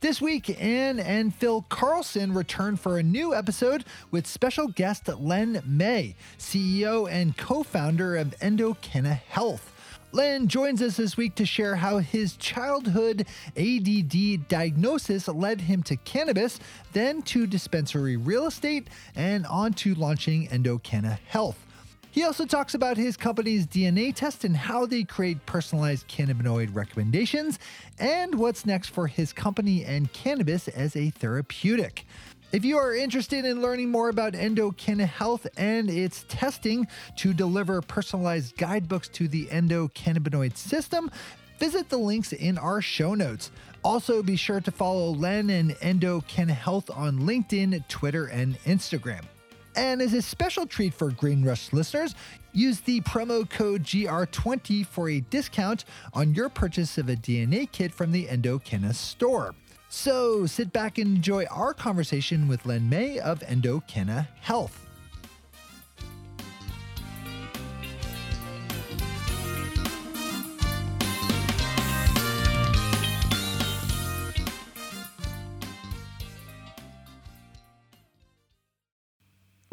[0.00, 5.62] This week, Anne and Phil Carlson return for a new episode with special guest Len
[5.66, 9.72] May, CEO and co founder of Endocanna Health.
[10.12, 13.26] Len joins us this week to share how his childhood
[13.56, 16.58] ADD diagnosis led him to cannabis,
[16.92, 21.65] then to dispensary real estate, and on to launching Endocanna Health.
[22.16, 27.58] He also talks about his company's DNA test and how they create personalized cannabinoid recommendations,
[27.98, 32.06] and what's next for his company and cannabis as a therapeutic.
[32.52, 36.86] If you are interested in learning more about Endocanna Health and its testing
[37.16, 41.10] to deliver personalized guidebooks to the endocannabinoid system,
[41.58, 43.50] visit the links in our show notes.
[43.84, 49.26] Also, be sure to follow Len and Endocanna Health on LinkedIn, Twitter, and Instagram.
[49.76, 52.14] And as a special treat for Green Rush listeners,
[52.52, 57.92] use the promo code GR20 for a discount on your purchase of a DNA kit
[57.92, 59.54] from the Endocanna store.
[59.90, 64.85] So sit back and enjoy our conversation with Len May of Endocanna Health.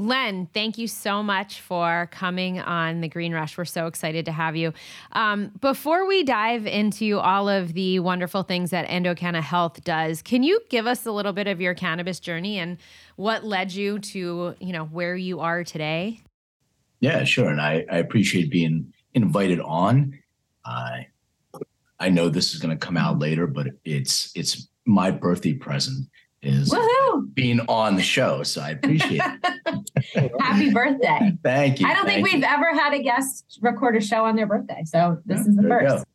[0.04, 3.58] Len, thank you so much for coming on the Green Rush.
[3.58, 4.73] We're so excited to have you.
[5.14, 10.44] Um, before we dive into all of the wonderful things that Endocanna Health does, can
[10.44, 12.80] you give us a little bit of your cannabis journey and
[13.16, 16.19] what led you to, you know, where you are today?
[17.00, 17.50] Yeah, sure.
[17.50, 20.19] And I, I appreciate being invited on.
[20.66, 21.08] I
[22.00, 26.08] I know this is going to come out later, but it's it's my birthday present
[26.44, 27.34] is Woohoo!
[27.34, 28.44] being on the show.
[28.44, 30.31] So I appreciate it.
[30.40, 31.38] Happy birthday.
[31.44, 31.88] Thank you.
[31.88, 34.84] I don't think we've ever had a guest record a show on their birthday.
[34.86, 36.06] So this yeah, is the first.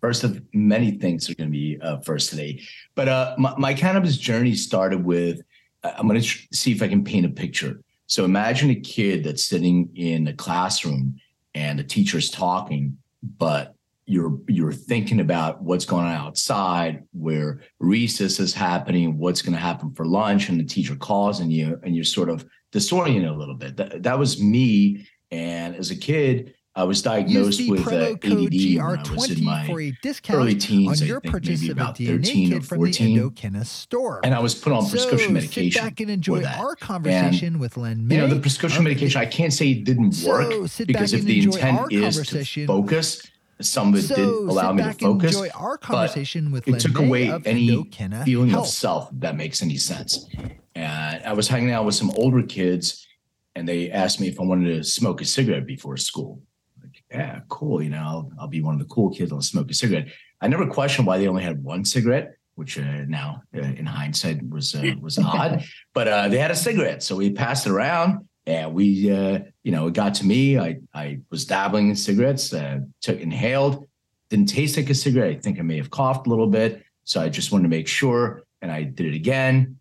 [0.00, 2.60] First of many things are going to be uh, first today.
[2.96, 5.42] But uh, my, my, cannabis journey started with
[5.84, 7.80] uh, I'm going to tr- see if I can paint a picture.
[8.06, 11.20] So imagine a kid that's sitting in a classroom
[11.54, 12.98] and the teacher's talking,
[13.38, 19.52] but you're you're thinking about what's going on outside, where recess is happening, what's going
[19.52, 23.30] to happen for lunch, and the teacher calls and you and you're sort of disoriented
[23.30, 23.76] a little bit.
[23.76, 25.06] That, that was me.
[25.30, 29.66] And as a kid, I was diagnosed with uh, ADD when I was in my
[29.66, 31.02] for a discount early teens.
[31.02, 33.30] On your I think purchase maybe about thirteen or fourteen.
[33.30, 34.20] From store.
[34.22, 35.72] And I was put on so prescription medication.
[35.72, 38.06] Sit back and enjoy our conversation and, with Len.
[38.06, 39.20] May you know the prescription medication.
[39.20, 43.28] I can't say it didn't work so because if the intent is to focus,
[43.60, 45.40] some of it so did allow me to focus.
[45.54, 47.84] our conversation with it took away any
[48.24, 48.66] feeling Health.
[48.66, 50.26] of self, if that makes any sense.
[50.74, 53.06] And I was hanging out with some older kids,
[53.54, 56.42] and they asked me if I wanted to smoke a cigarette before school.
[56.82, 57.82] Like, yeah, cool.
[57.82, 59.32] You know, I'll, I'll be one of the cool kids.
[59.32, 60.08] I'll smoke a cigarette.
[60.40, 64.48] I never questioned why they only had one cigarette, which uh, now uh, in hindsight
[64.48, 65.64] was uh, was odd.
[65.92, 69.72] But uh, they had a cigarette, so we passed it around and we uh, you
[69.72, 73.86] know it got to me i i was dabbling in cigarettes uh, took inhaled
[74.28, 75.36] didn't taste like a cigarette.
[75.36, 76.82] I think i may have coughed a little bit.
[77.04, 79.76] So i just wanted to make sure and i did it again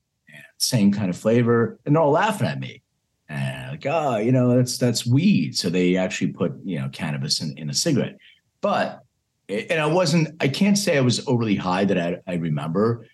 [0.58, 2.82] same kind of flavor and they're all laughing at me.
[3.30, 5.58] And like oh you know that's that's weed.
[5.58, 8.18] So they actually put you know cannabis in, in a cigarette.
[8.62, 9.04] But
[9.50, 13.08] and i wasn't i can't say i was overly high that i, I remember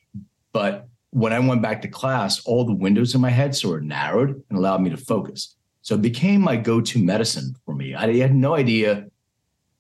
[0.52, 3.88] but when I went back to class, all the windows in my head sort of
[3.88, 5.56] narrowed and allowed me to focus.
[5.82, 7.96] So it became my go-to medicine for me.
[7.96, 9.06] I had no idea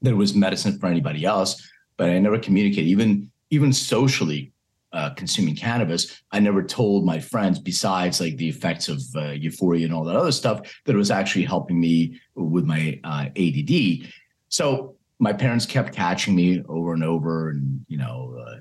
[0.01, 1.61] that it was medicine for anybody else,
[1.97, 2.87] but I never communicated.
[2.87, 4.53] Even even socially,
[4.93, 9.83] uh, consuming cannabis, I never told my friends, besides like the effects of uh, euphoria
[9.83, 14.09] and all that other stuff, that it was actually helping me with my uh, ADD.
[14.47, 18.55] So my parents kept catching me over and over, and you know, uh,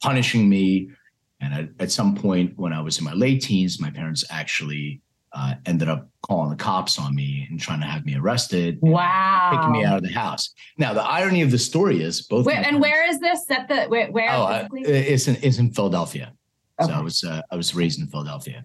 [0.00, 0.90] punishing me
[1.40, 5.00] and at, at, some point when I was in my late teens, my parents actually
[5.32, 8.78] uh, ended up calling the cops on me and trying to have me arrested.
[8.80, 9.50] Wow.
[9.52, 10.50] Picking me out of the house.
[10.78, 12.46] Now, the irony of the story is both.
[12.46, 13.50] Where, and where is this?
[13.50, 14.10] At the where?
[14.10, 16.32] where oh, uh, it's in it's in Philadelphia.
[16.80, 16.90] Okay.
[16.90, 18.64] So I was uh, I was raised in Philadelphia,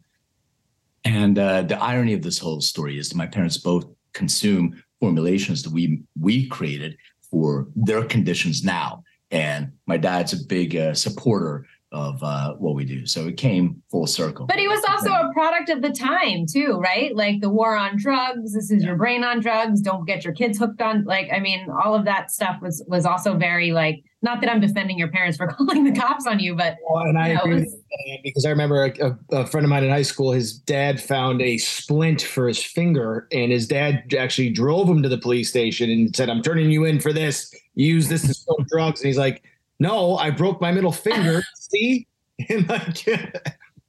[1.04, 5.64] and uh, the irony of this whole story is that my parents both consume formulations
[5.64, 6.98] that we we created
[7.30, 9.04] for their conditions now.
[9.32, 13.06] And my dad's a big uh, supporter of uh, what we do.
[13.06, 14.48] So it came full circle.
[14.48, 17.16] But he was also a product of the time too, right?
[17.16, 18.54] Like the war on drugs.
[18.54, 18.90] This is yeah.
[18.90, 19.80] your brain on drugs.
[19.80, 21.04] Don't get your kids hooked on.
[21.06, 24.04] Like I mean, all of that stuff was was also very like.
[24.24, 27.18] Not that I'm defending your parents for calling the cops on you, but well, and
[27.18, 27.76] I know, agree was,
[28.24, 30.32] because I remember a, a, friend of mine in high school.
[30.32, 35.10] His dad found a splint for his finger, and his dad actually drove him to
[35.10, 37.54] the police station and said, "I'm turning you in for this.
[37.76, 39.44] Use this to smoke drugs." And he's like
[39.80, 41.44] no, I broke my middle finger.
[41.56, 42.08] See,
[42.50, 43.12] and like, so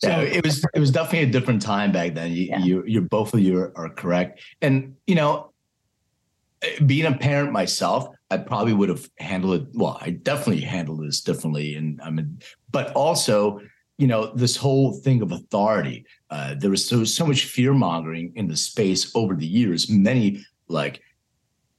[0.02, 2.32] yeah, it was it was definitely a different time back then.
[2.32, 2.58] You, yeah.
[2.58, 5.52] you you're both of you are, are correct, and you know,
[6.86, 9.68] being a parent myself, I probably would have handled it.
[9.74, 12.40] Well, I definitely handled this differently, and I mean,
[12.70, 13.60] but also
[13.98, 18.32] you know this whole thing of authority uh, there was so so much fear mongering
[18.34, 21.00] in the space over the years many like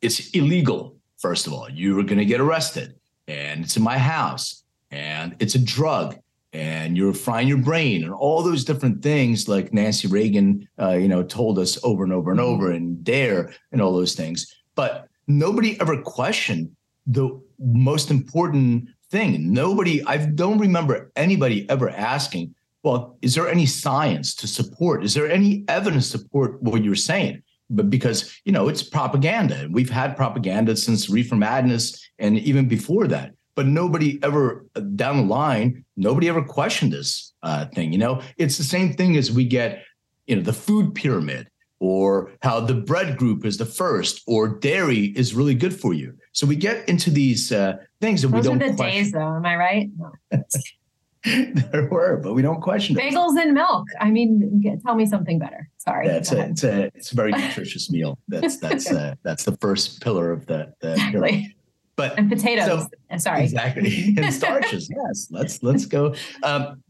[0.02, 2.96] it's illegal first of all you were going to get arrested
[3.28, 6.18] and it's in my house and it's a drug
[6.54, 11.08] and you're frying your brain and all those different things like Nancy Reagan, uh, you
[11.08, 12.50] know, told us over and over and mm-hmm.
[12.50, 14.56] over and dare and all those things.
[14.76, 16.76] But nobody ever questioned
[17.08, 19.54] the most important thing.
[19.54, 25.04] Nobody, I don't remember anybody ever asking, well, is there any science to support?
[25.04, 27.44] Is there any evidence to support what you're saying?
[27.70, 29.68] But because, you know, it's propaganda.
[29.72, 33.32] We've had propaganda since Reefer Madness and even before that.
[33.56, 37.92] But nobody ever uh, down the line, nobody ever questioned this uh, thing.
[37.92, 39.84] You know, it's the same thing as we get,
[40.28, 45.14] you know, the food pyramid or how the bread group is the first or dairy
[45.16, 46.14] is really good for you.
[46.34, 48.60] So we get into these uh, things that Those we don't.
[48.60, 49.04] Those are the question.
[49.04, 49.36] days, though.
[49.36, 49.90] Am I right?
[49.98, 50.12] No.
[51.72, 53.46] there were, but we don't question bagels it.
[53.46, 53.88] and milk.
[54.00, 55.70] I mean, get, tell me something better.
[55.78, 56.08] Sorry.
[56.08, 58.20] It's a, it's a it's a very nutritious meal.
[58.28, 61.56] That's that's uh, that's the first pillar of the the exactly.
[61.96, 62.88] But and potatoes.
[63.12, 63.44] So, sorry.
[63.44, 64.16] Exactly.
[64.18, 64.90] And starches.
[64.90, 65.28] yes.
[65.32, 66.14] Let's let's go.
[66.44, 66.84] Um,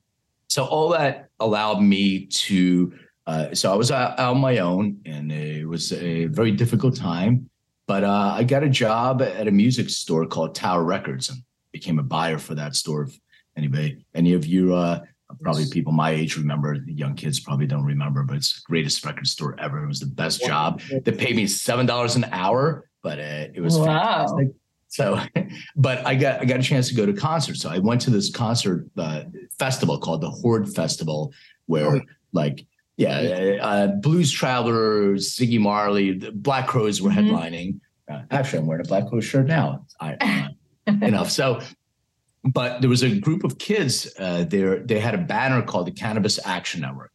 [0.49, 2.93] so all that allowed me to.
[3.27, 7.49] Uh, so I was out on my own, and it was a very difficult time.
[7.87, 11.39] But uh, I got a job at a music store called Tower Records, and
[11.71, 13.09] became a buyer for that store.
[13.57, 15.01] Anybody, any of you, uh,
[15.41, 16.75] probably people my age remember.
[16.85, 19.83] Young kids probably don't remember, but it's the greatest record store ever.
[19.83, 20.81] It was the best job.
[20.81, 23.85] They paid me seven dollars an hour, but uh, it was wow.
[23.85, 24.47] fantastic.
[24.87, 25.19] So,
[25.75, 27.61] but I got I got a chance to go to concerts.
[27.61, 29.23] So I went to this concert uh,
[29.57, 31.33] festival called the Horde Festival,
[31.65, 32.01] where oh.
[32.33, 32.65] like
[32.97, 37.35] yeah, uh, Blues Travelers, Ziggy Marley, the Black Crowes were mm-hmm.
[37.35, 37.79] headlining.
[38.09, 39.85] Uh, actually, I'm wearing a Black Crowes shirt now.
[39.99, 40.49] I,
[40.87, 41.29] enough.
[41.29, 41.61] So,
[42.45, 44.79] but there was a group of kids uh, there.
[44.79, 47.11] They had a banner called the Cannabis Action Network,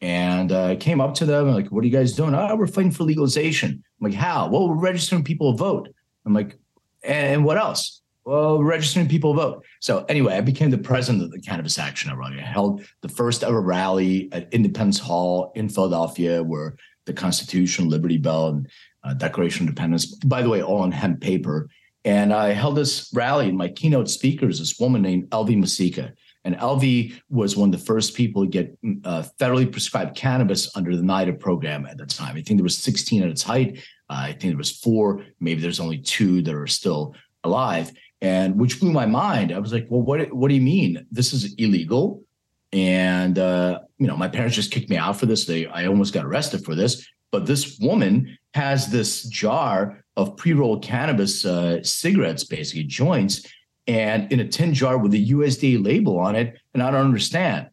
[0.00, 2.66] and uh, I came up to them like, "What are you guys doing?" Oh, we're
[2.66, 3.70] fighting for legalization.
[4.00, 5.88] I'm like, "How?" Well, we're registering people to vote.
[6.24, 6.58] I'm like,
[7.02, 8.02] and what else?
[8.24, 9.64] Well, registering people to vote.
[9.80, 12.34] So anyway, I became the president of the Cannabis Action Network.
[12.38, 16.76] I held the first ever rally at Independence Hall in Philadelphia, where
[17.06, 18.68] the Constitution, Liberty Bell, and
[19.02, 21.70] uh, Declaration of Independence, by the way, all on hemp paper.
[22.04, 26.12] And I held this rally, and my keynote speaker is this woman named Elvy Musikka.
[26.44, 30.96] And Elvie was one of the first people to get uh, federally prescribed cannabis under
[30.96, 32.36] the NIDA program at the time.
[32.36, 33.78] I think there was 16 at its height.
[34.08, 35.24] Uh, I think there was four.
[35.40, 37.14] Maybe there's only two that are still
[37.44, 37.92] alive,
[38.22, 39.52] and which blew my mind.
[39.52, 40.32] I was like, "Well, what?
[40.32, 41.06] What do you mean?
[41.10, 42.22] This is illegal?"
[42.72, 45.44] And uh, you know, my parents just kicked me out for this.
[45.44, 47.06] They, I almost got arrested for this.
[47.30, 53.46] But this woman has this jar of pre-rolled cannabis uh, cigarettes, basically joints,
[53.86, 56.58] and in a tin jar with a USDA label on it.
[56.74, 57.70] And I don't understand.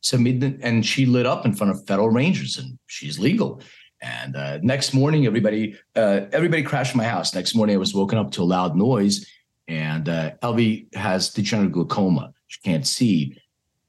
[0.00, 3.60] So, and she lit up in front of federal rangers, and she's legal.
[4.00, 7.34] And uh, next morning, everybody uh, everybody crashed my house.
[7.34, 9.26] Next morning, I was woken up to a loud noise,
[9.68, 12.32] and uh, Elvy has degenerative glaucoma.
[12.48, 13.38] She can't see,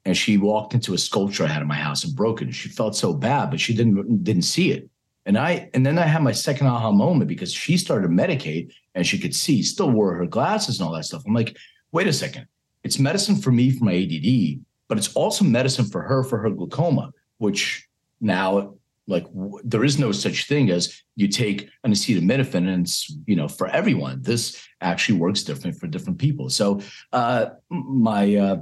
[0.05, 2.53] and she walked into a sculpture I had in my house and broke it.
[2.53, 4.89] She felt so bad, but she didn't didn't see it.
[5.25, 8.71] And I and then I had my second aha moment because she started to medicate
[8.93, 11.23] and she could see, still wore her glasses and all that stuff.
[11.25, 11.57] I'm like,
[11.91, 12.47] wait a second,
[12.83, 16.51] it's medicine for me for my ADD, but it's also medicine for her for her
[16.51, 17.87] glaucoma, which
[18.21, 18.75] now
[19.07, 23.35] like w- there is no such thing as you take an acetaminophen and it's you
[23.35, 24.21] know for everyone.
[24.21, 26.49] This actually works different for different people.
[26.49, 28.57] So uh my uh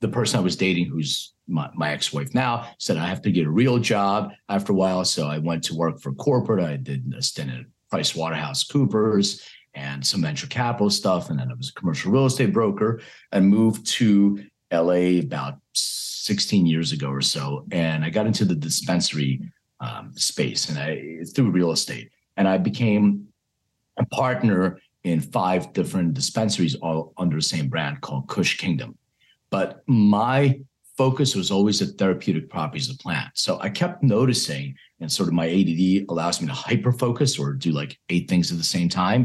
[0.00, 3.46] the person i was dating who's my, my ex-wife now said i have to get
[3.46, 7.12] a real job after a while so i went to work for corporate i did
[7.16, 9.42] a stint at price waterhouse coopers
[9.74, 13.00] and some venture capital stuff and then i was a commercial real estate broker
[13.32, 14.42] and moved to
[14.72, 19.40] la about 16 years ago or so and i got into the dispensary
[19.80, 22.10] um, space and I through real estate.
[22.36, 23.28] And I became
[23.98, 28.96] a partner in five different dispensaries all under the same brand called Kush Kingdom.
[29.50, 30.60] but my
[31.00, 33.30] focus was always the therapeutic properties of plant.
[33.32, 37.54] So I kept noticing, and sort of my ADD allows me to hyper focus or
[37.54, 39.20] do like eight things at the same time.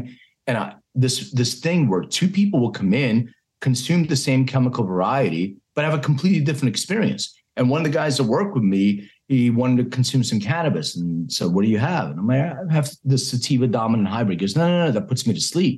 [0.46, 3.14] And I, this this thing where two people will come in,
[3.60, 7.24] consume the same chemical variety, but have a completely different experience.
[7.56, 10.96] And one of the guys that worked with me, he wanted to consume some cannabis,
[10.96, 12.06] and so what do you have?
[12.10, 14.40] And I'm like, I have the sativa dominant hybrid.
[14.40, 15.76] He goes, no, no, no, that puts me to sleep.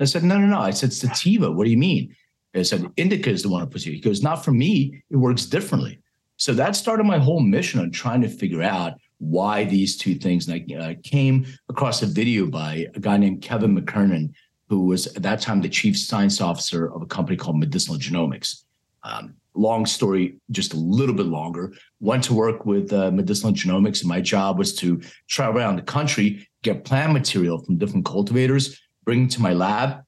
[0.00, 0.60] I said, no, no, no.
[0.70, 1.52] I said sativa.
[1.52, 2.14] What do you mean?
[2.56, 3.92] I said, indica is the one puts you.
[3.92, 5.02] He goes, not for me.
[5.10, 6.00] It works differently.
[6.36, 10.48] So that started my whole mission on trying to figure out why these two things.
[10.48, 14.32] And I came across a video by a guy named Kevin McKernan,
[14.68, 18.64] who was at that time the chief science officer of a company called Medicinal Genomics.
[19.02, 21.72] Um, long story, just a little bit longer.
[22.00, 25.82] Went to work with uh, Medicinal Genomics, and my job was to travel around the
[25.82, 30.02] country, get plant material from different cultivators, bring it to my lab,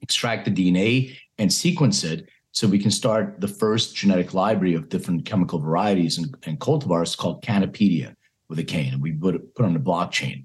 [0.00, 4.88] extract the DNA, and sequence it so we can start the first genetic library of
[4.88, 8.14] different chemical varieties and, and cultivars called Kannapedia
[8.48, 10.44] with a K, and we put put on the blockchain.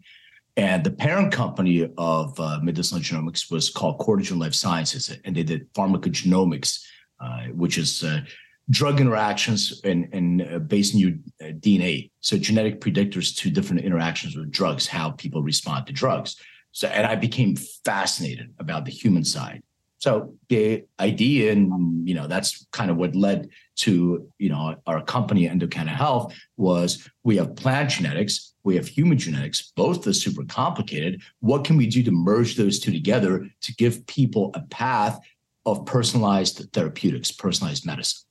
[0.55, 5.41] And the parent company of uh, medicinal genomics was called Courtagen Life Sciences, and they
[5.43, 6.83] did pharmacogenomics,
[7.19, 8.21] uh, which is uh,
[8.69, 12.11] drug interactions and, and uh, based your uh, DNA.
[12.19, 16.35] So genetic predictors to different interactions with drugs, how people respond to drugs.
[16.71, 19.63] So, and I became fascinated about the human side.
[20.03, 25.01] So the idea, and you know, that's kind of what led to you know our
[25.01, 29.71] company Endocanna Health was we have plant genetics, we have human genetics.
[29.77, 31.21] Both are super complicated.
[31.39, 35.21] What can we do to merge those two together to give people a path
[35.65, 38.27] of personalized therapeutics, personalized medicine?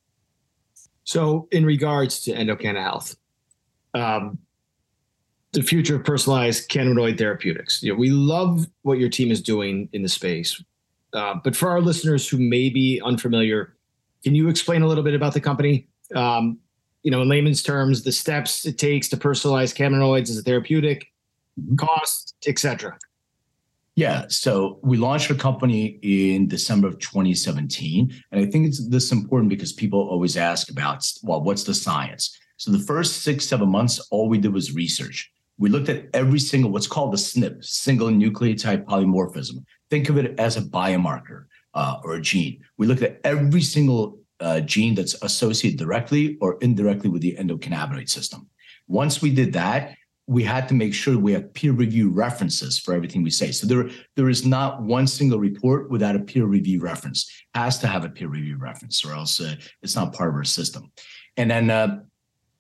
[1.05, 3.17] So, in regards to Endocanna Health,
[3.95, 4.37] um,
[5.53, 7.83] the future of personalized cannabinoid therapeutics.
[7.83, 10.63] You know, we love what your team is doing in the space.
[11.13, 13.75] Uh, but for our listeners who may be unfamiliar,
[14.25, 15.89] can you explain a little bit about the company?
[16.15, 16.59] Um,
[17.03, 21.13] you know, in layman's terms, the steps it takes to personalize cannabinoids as a therapeutic,
[21.61, 21.77] mm-hmm.
[21.77, 22.97] cost, etc.
[23.95, 29.13] Yeah, so we launched our company in December of 2017, and I think it's this
[29.13, 32.39] important because people always ask about, well, what's the science?
[32.57, 35.31] So the first six, seven months, all we did was research.
[35.59, 39.65] We looked at every single what's called the SNP, single nucleotide polymorphism.
[39.93, 41.45] Think of it as a biomarker
[41.75, 42.65] uh, or a gene.
[42.79, 48.09] We looked at every single uh, gene that's associated directly or indirectly with the endocannabinoid
[48.09, 48.49] system.
[48.89, 49.95] Once we did that,
[50.27, 53.53] we had to make sure we have peer review references for everything we say.
[53.53, 57.31] So there, there is not one single report without a peer review reference.
[57.55, 60.37] It has to have a peer review reference, or else uh, it's not part of
[60.37, 60.91] our system.
[61.37, 62.01] And then uh,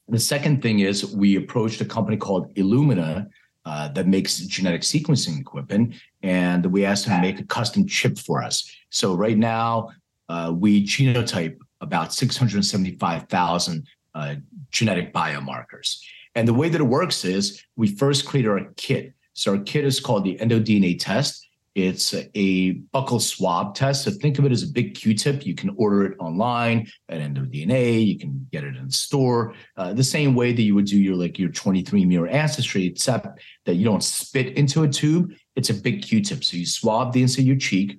[0.06, 3.30] the second thing is we approached a company called Illumina,
[3.64, 8.18] uh, that makes genetic sequencing equipment, and we asked them to make a custom chip
[8.18, 8.70] for us.
[8.90, 9.90] So right now,
[10.28, 14.34] uh, we genotype about 675,000 uh,
[14.70, 15.98] genetic biomarkers.
[16.34, 19.12] And the way that it works is we first create our kit.
[19.34, 21.46] So our kit is called the EndoDNA test.
[21.74, 24.04] It's a buccal swab test.
[24.04, 25.46] So think of it as a big Q-tip.
[25.46, 28.06] You can order it online at EndoDNA.
[28.06, 29.54] You can get it in the store.
[29.76, 33.40] Uh, the same way that you would do your like your 23andMe or Ancestry, except
[33.64, 35.32] that you don't spit into a tube.
[35.56, 36.44] It's a big Q-tip.
[36.44, 37.98] So you swab the inside of your cheek.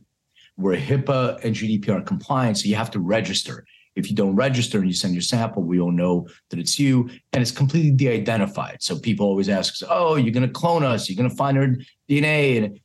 [0.56, 3.66] We're HIPAA and GDPR compliant, so you have to register.
[3.96, 7.10] If you don't register and you send your sample, we don't know that it's you,
[7.32, 8.82] and it's completely de-identified.
[8.82, 11.10] So people always ask, "Oh, you're going to clone us?
[11.10, 11.76] You're going to find our
[12.10, 12.80] DNA?" And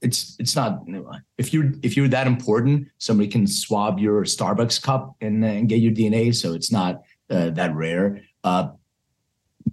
[0.00, 0.80] it's it's not
[1.38, 5.80] if you're if you're that important somebody can swab your starbucks cup and, and get
[5.80, 8.22] your dna so it's not uh, that rare.
[8.44, 8.70] Uh,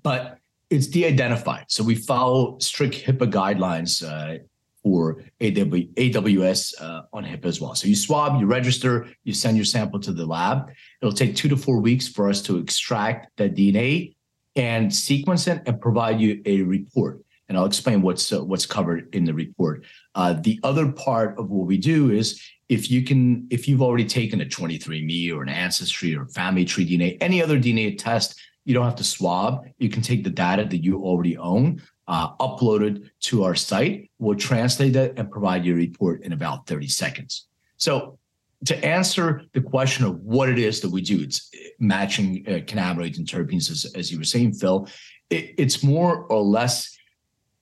[0.04, 0.40] but
[0.70, 1.66] it's de-identified.
[1.70, 4.40] So we follow strict hipaa guidelines uh,
[4.84, 7.76] for AW, aws uh, on hipaa as well.
[7.76, 10.70] So you swab you register you send your sample to the lab.
[11.02, 14.16] It'll take two to four weeks for us to extract that dna
[14.56, 19.14] and sequence it and provide you a report and I'll explain what's uh, what's covered
[19.14, 19.86] in the report.
[20.14, 24.06] Uh, the other part of what we do is if you can, if you've already
[24.06, 28.74] taken a 23andMe or an Ancestry or Family Tree DNA, any other DNA test, you
[28.74, 29.66] don't have to swab.
[29.78, 34.10] You can take the data that you already own, uh, upload it to our site.
[34.18, 37.48] We'll translate that and provide you a report in about 30 seconds.
[37.78, 38.18] So
[38.66, 43.18] to answer the question of what it is that we do, it's matching uh, cannabinoids
[43.18, 44.88] and terpenes, as, as you were saying, Phil.
[45.30, 46.95] It, it's more or less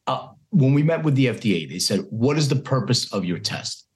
[0.08, 3.40] uh, when we met with the FDA, they said, What is the purpose of your
[3.40, 3.88] test?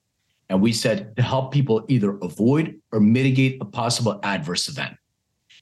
[0.48, 4.96] And we said, To help people either avoid or mitigate a possible adverse event.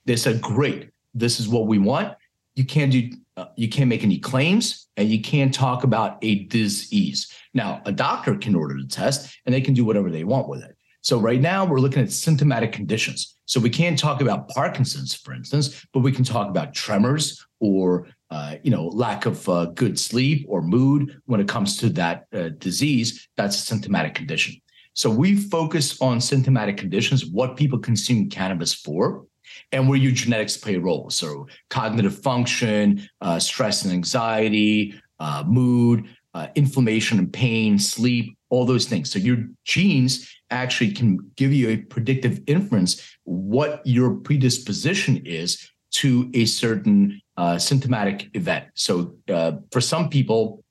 [0.05, 2.15] They said, Great, this is what we want.
[2.55, 6.45] You can't do, uh, you can't make any claims and you can't talk about a
[6.45, 7.31] disease.
[7.53, 10.63] Now, a doctor can order the test and they can do whatever they want with
[10.63, 10.77] it.
[11.03, 13.37] So right now we're looking at symptomatic conditions.
[13.45, 18.09] So we can't talk about Parkinson's, for instance, but we can talk about tremors or
[18.31, 22.27] uh, you know lack of uh, good sleep or mood when it comes to that
[22.33, 23.29] uh, disease.
[23.37, 24.61] That's a symptomatic condition.
[24.95, 29.27] So we focus on symptomatic conditions, what people consume cannabis for,
[29.73, 31.11] and where your genetics play a role.
[31.11, 38.65] So cognitive function, uh, stress and anxiety, uh, mood, uh, inflammation and pain, sleep, all
[38.65, 39.11] those things.
[39.11, 46.31] So your genes actually can give you a predictive inference what your predisposition is to
[46.35, 48.67] a certain uh, symptomatic event.
[48.75, 50.63] So uh, for some people,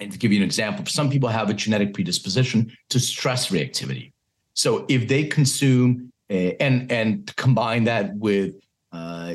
[0.00, 4.12] and to give you an example, some people have a genetic predisposition to stress reactivity.
[4.54, 8.54] So if they consume uh, and and combine that with
[8.92, 9.34] uh,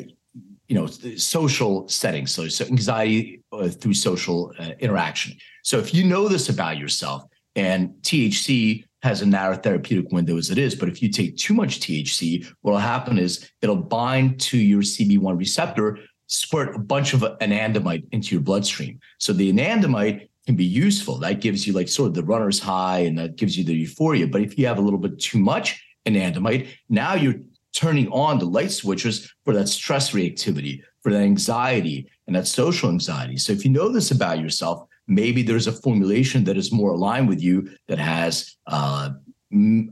[0.67, 5.37] you know social settings, so, so anxiety uh, through social uh, interaction.
[5.63, 7.23] So if you know this about yourself,
[7.55, 11.53] and THC has a narrow therapeutic window as it is, but if you take too
[11.53, 17.13] much THC, what will happen is it'll bind to your CB1 receptor, squirt a bunch
[17.13, 18.99] of anandamide into your bloodstream.
[19.19, 21.17] So the anandamide can be useful.
[21.19, 24.27] That gives you like sort of the runner's high and that gives you the euphoria.
[24.27, 27.39] But if you have a little bit too much anandamide, now you're
[27.75, 32.89] turning on the light switches for that stress reactivity, for that anxiety and that social
[32.89, 33.37] anxiety.
[33.37, 37.27] So if you know this about yourself, maybe there's a formulation that is more aligned
[37.27, 39.09] with you that has uh,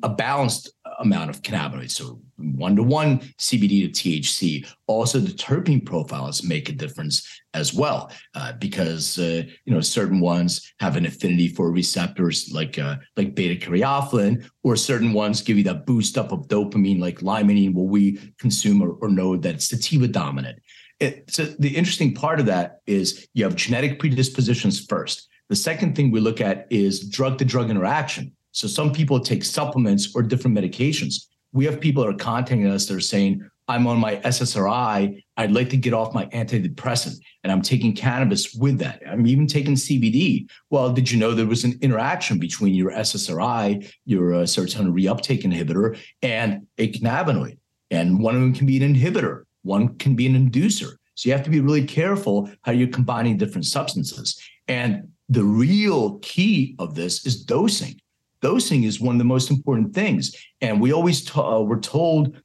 [0.04, 0.72] a balanced
[1.04, 1.92] amount of cannabinoids.
[1.92, 4.68] So one to one CBD to THC.
[4.88, 10.20] Also, the terpene profiles make a difference as well, uh, because uh, you know certain
[10.20, 15.58] ones have an affinity for receptors like uh, like beta caryophyllene, or certain ones give
[15.58, 19.56] you that boost up of dopamine like limonene, where we consume or, or know that
[19.56, 20.60] it's sativa dominant.
[21.00, 25.28] It, so the interesting part of that is you have genetic predispositions first.
[25.50, 28.34] The second thing we look at is drug to drug interaction.
[28.54, 31.26] So some people take supplements or different medications.
[31.52, 35.24] We have people that are contacting us that are saying, I'm on my SSRI.
[35.38, 39.02] I'd like to get off my antidepressant and I'm taking cannabis with that.
[39.08, 40.48] I'm even taking CBD.
[40.70, 45.44] Well, did you know there was an interaction between your SSRI, your uh, serotonin reuptake
[45.44, 47.58] inhibitor, and a cannabinoid?
[47.90, 50.98] And one of them can be an inhibitor, one can be an inducer.
[51.16, 54.40] So you have to be really careful how you're combining different substances.
[54.68, 58.00] And the real key of this is dosing
[58.44, 60.36] dosing is one of the most important things.
[60.62, 62.38] And we always t- uh, were told,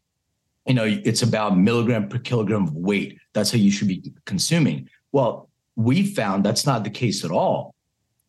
[0.67, 3.19] you know, it's about milligram per kilogram of weight.
[3.35, 4.89] That's how you should be consuming.
[5.13, 7.75] Well, we found that's not the case at all.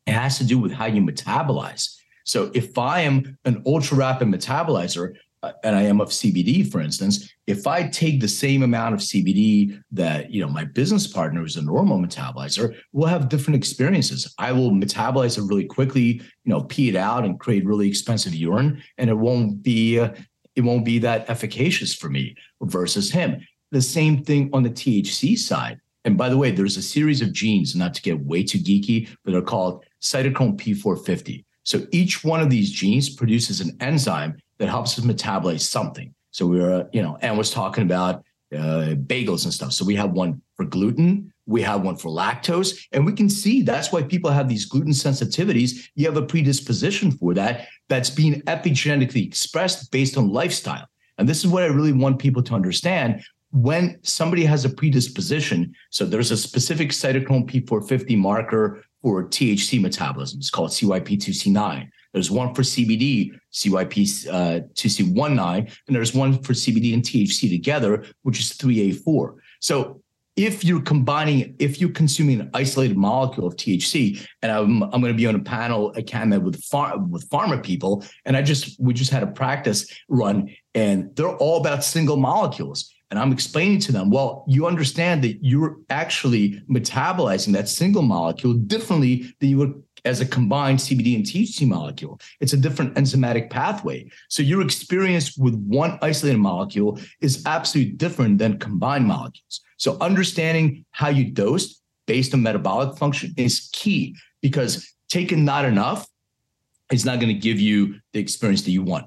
[0.07, 1.95] It has to do with how you metabolize.
[2.25, 5.13] So if I am an ultra rapid metabolizer,
[5.63, 9.81] and I am of CBD, for instance, if I take the same amount of CBD
[9.91, 14.33] that you know my business partner who's a normal metabolizer, we'll have different experiences.
[14.37, 18.35] I will metabolize it really quickly, you know, pee it out and create really expensive
[18.35, 20.13] urine, and it won't be uh,
[20.55, 23.45] it won't be that efficacious for me versus him.
[23.71, 25.79] The same thing on the THC side.
[26.05, 29.09] And by the way, there's a series of genes, not to get way too geeky,
[29.23, 31.43] but they're called cytochrome P450.
[31.63, 36.13] So each one of these genes produces an enzyme that helps us metabolize something.
[36.31, 39.73] So we were, you know, and was talking about uh, bagels and stuff.
[39.73, 43.61] So we have one for gluten, we have one for lactose, and we can see
[43.61, 45.87] that's why people have these gluten sensitivities.
[45.95, 50.87] You have a predisposition for that that's being epigenetically expressed based on lifestyle.
[51.17, 53.23] And this is what I really want people to understand.
[53.51, 60.39] When somebody has a predisposition, so there's a specific cytochrome P450 marker for THC metabolism.
[60.39, 61.89] It's called CYP2C9.
[62.13, 68.39] There's one for CBD, CYP2C19, uh, and there's one for CBD and THC together, which
[68.39, 69.35] is 3A4.
[69.59, 70.01] So
[70.39, 75.11] if you're combining, if you're consuming an isolated molecule of THC, and I'm, I'm going
[75.11, 78.79] to be on a panel at CannMed with far, with pharma people, and I just
[78.79, 82.89] we just had a practice run, and they're all about single molecules.
[83.11, 88.53] And I'm explaining to them, well, you understand that you're actually metabolizing that single molecule
[88.53, 92.19] differently than you would as a combined CBD and THC molecule.
[92.39, 94.09] It's a different enzymatic pathway.
[94.29, 99.61] So your experience with one isolated molecule is absolutely different than combined molecules.
[99.77, 106.07] So understanding how you dose based on metabolic function is key because taking not enough
[106.91, 109.05] is not going to give you the experience that you want.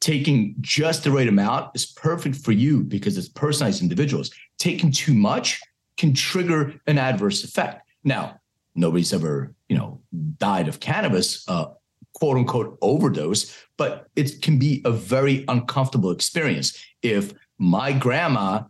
[0.00, 4.30] Taking just the right amount is perfect for you because it's personalized individuals.
[4.58, 5.60] Taking too much
[5.96, 7.86] can trigger an adverse effect.
[8.02, 8.40] Now,
[8.74, 10.00] nobody's ever, you know,
[10.38, 11.66] died of cannabis, uh,
[12.14, 16.76] quote unquote overdose, but it can be a very uncomfortable experience.
[17.02, 18.64] If my grandma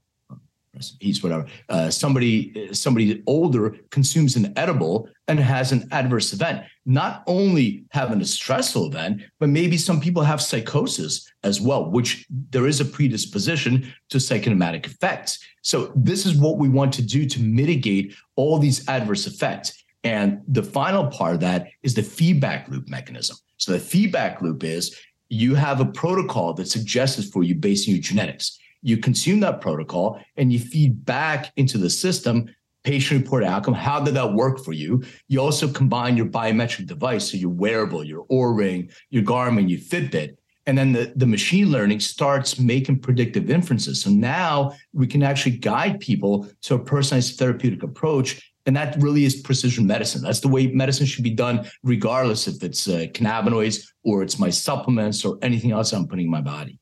[1.00, 1.46] peace, whatever.
[1.68, 6.64] Uh, somebody, somebody older consumes an edible and has an adverse event.
[6.86, 12.26] Not only having a stressful event, but maybe some people have psychosis as well, which
[12.50, 15.38] there is a predisposition to psychosomatic effects.
[15.62, 19.81] So this is what we want to do to mitigate all these adverse effects.
[20.04, 23.36] And the final part of that is the feedback loop mechanism.
[23.56, 24.96] So the feedback loop is
[25.28, 29.60] you have a protocol that suggests for you based on your genetics you consume that
[29.60, 32.52] protocol and you feed back into the system
[32.84, 33.74] patient reported outcome.
[33.74, 35.04] How did that work for you?
[35.28, 39.78] You also combine your biometric device, so your wearable, your Oura ring, your Garmin, your
[39.78, 40.36] Fitbit.
[40.66, 44.02] And then the, the machine learning starts making predictive inferences.
[44.02, 48.51] So now we can actually guide people to a personalized therapeutic approach.
[48.66, 50.22] And that really is precision medicine.
[50.22, 54.50] That's the way medicine should be done, regardless if it's uh, cannabinoids or it's my
[54.50, 56.78] supplements or anything else I'm putting in my body.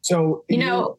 [0.00, 0.98] So, you know,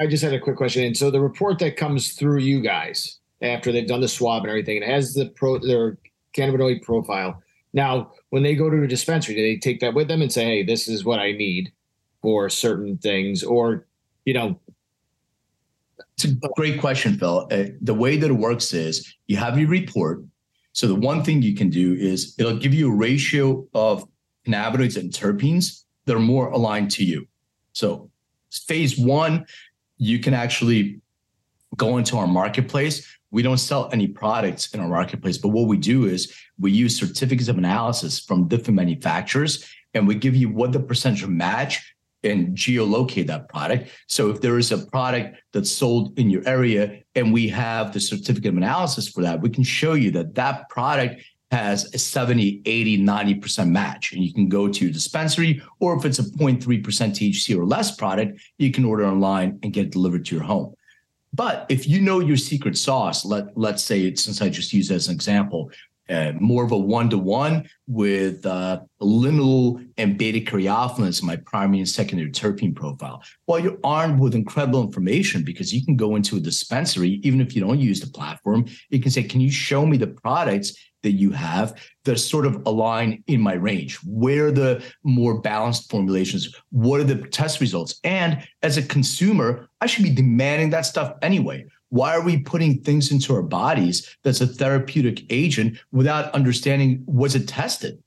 [0.00, 0.84] I just had a quick question.
[0.84, 4.50] And so the report that comes through you guys after they've done the swab and
[4.50, 5.98] everything, it has the pro their
[6.36, 7.42] cannabinoid profile.
[7.72, 10.44] Now, when they go to a dispensary, do they take that with them and say,
[10.44, 11.72] "Hey, this is what I need
[12.20, 13.86] for certain things," or
[14.24, 14.58] you know?
[16.24, 17.48] It's a great question, Phil.
[17.50, 20.24] Uh, the way that it works is you have your report.
[20.72, 24.06] So the one thing you can do is it'll give you a ratio of
[24.46, 27.26] cannabinoids and terpenes that are more aligned to you.
[27.72, 28.10] So
[28.50, 29.46] phase one,
[29.98, 31.00] you can actually
[31.76, 33.06] go into our marketplace.
[33.30, 36.98] We don't sell any products in our marketplace, but what we do is we use
[36.98, 42.56] certificates of analysis from different manufacturers and we give you what the percentage match and
[42.56, 43.90] geolocate that product.
[44.06, 48.00] So if there is a product that's sold in your area and we have the
[48.00, 52.62] certificate of analysis for that, we can show you that that product has a 70,
[52.64, 54.12] 80, 90% match.
[54.12, 57.94] And you can go to your dispensary, or if it's a 0.3% THC or less
[57.94, 60.74] product, you can order online and get it delivered to your home.
[61.34, 65.08] But if you know your secret sauce, let, let's say, since I just used as
[65.08, 65.70] an example,
[66.08, 71.36] uh, more of a one to one with uh, linalool and beta caryophyllene in my
[71.36, 73.22] primary and secondary terpene profile.
[73.46, 77.54] Well, you're armed with incredible information because you can go into a dispensary, even if
[77.54, 81.12] you don't use the platform, you can say, Can you show me the products that
[81.12, 83.96] you have that sort of align in my range?
[84.04, 86.54] Where are the more balanced formulations?
[86.70, 88.00] What are the test results?
[88.04, 91.66] And as a consumer, I should be demanding that stuff anyway.
[91.92, 97.34] Why are we putting things into our bodies that's a therapeutic agent without understanding was
[97.34, 98.02] it tested?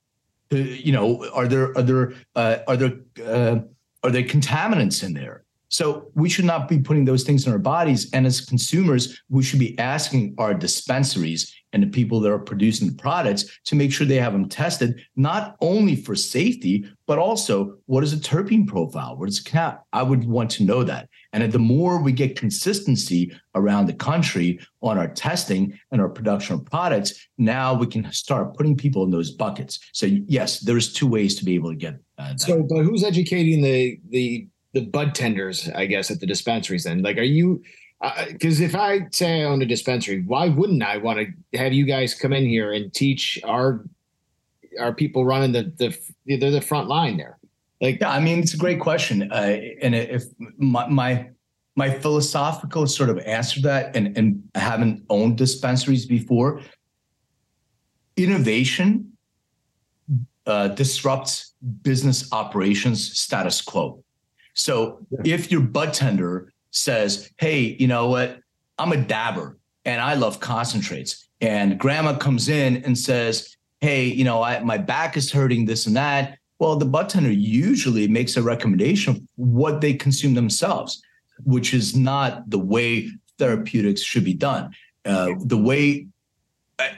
[0.50, 2.94] You know, are there are there uh, are there
[3.24, 3.60] uh,
[4.02, 5.44] are there contaminants in there?
[5.68, 8.10] So we should not be putting those things in our bodies.
[8.12, 12.88] And as consumers, we should be asking our dispensaries and the people that are producing
[12.88, 17.76] the products to make sure they have them tested, not only for safety, but also
[17.86, 19.16] what is a terpene profile?
[19.16, 21.08] what is the i would want to know that.
[21.42, 26.54] And the more we get consistency around the country on our testing and our production
[26.54, 29.78] of products, now we can start putting people in those buckets.
[29.92, 31.96] So yes, there's two ways to be able to get.
[32.16, 35.68] Uh, so, but who's educating the the the bud tenders?
[35.74, 36.84] I guess at the dispensaries.
[36.84, 37.62] Then, like, are you?
[38.28, 41.74] Because uh, if I say I own a dispensary, why wouldn't I want to have
[41.74, 43.84] you guys come in here and teach our
[44.80, 47.38] our people running the the they're the front line there?
[47.80, 50.24] Like, yeah, I mean, it's a great question, uh, and if
[50.56, 51.30] my, my
[51.78, 56.62] my philosophical sort of answer to that, and and I haven't owned dispensaries before.
[58.16, 59.12] Innovation
[60.46, 64.02] uh, disrupts business operations status quo.
[64.54, 65.34] So yeah.
[65.34, 68.38] if your bud tender says, hey, you know what?
[68.78, 71.28] I'm a dabber and I love concentrates.
[71.40, 75.86] And grandma comes in and says, hey, you know, I, my back is hurting, this
[75.86, 76.38] and that.
[76.58, 81.02] Well, the bud tender usually makes a recommendation of what they consume themselves,
[81.44, 84.74] which is not the way therapeutics should be done.
[85.04, 86.06] Uh, the way,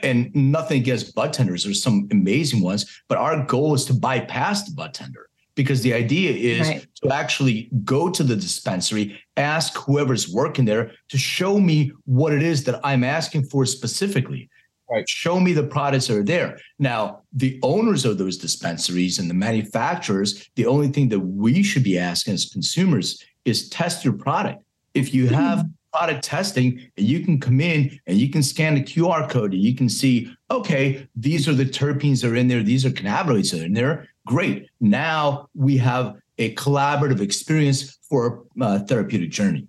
[0.01, 4.63] and nothing against bud tenders, there's some amazing ones, but our goal is to bypass
[4.63, 6.87] the bud tender because the idea is right.
[7.03, 12.41] to actually go to the dispensary, ask whoever's working there to show me what it
[12.41, 14.49] is that I'm asking for specifically.
[14.89, 15.07] Right.
[15.07, 16.57] Show me the products that are there.
[16.79, 21.83] Now, the owners of those dispensaries and the manufacturers, the only thing that we should
[21.83, 24.63] be asking as consumers is test your product.
[24.95, 28.81] If you have product testing and you can come in and you can scan the
[28.81, 32.63] QR code and you can see, okay, these are the terpenes that are in there,
[32.63, 34.07] these are cannabinoids that are in there.
[34.25, 34.69] Great.
[34.79, 39.67] Now we have a collaborative experience for a uh, therapeutic journey.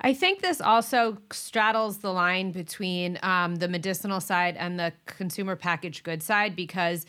[0.00, 5.56] I think this also straddles the line between um, the medicinal side and the consumer
[5.56, 7.06] packaged goods side because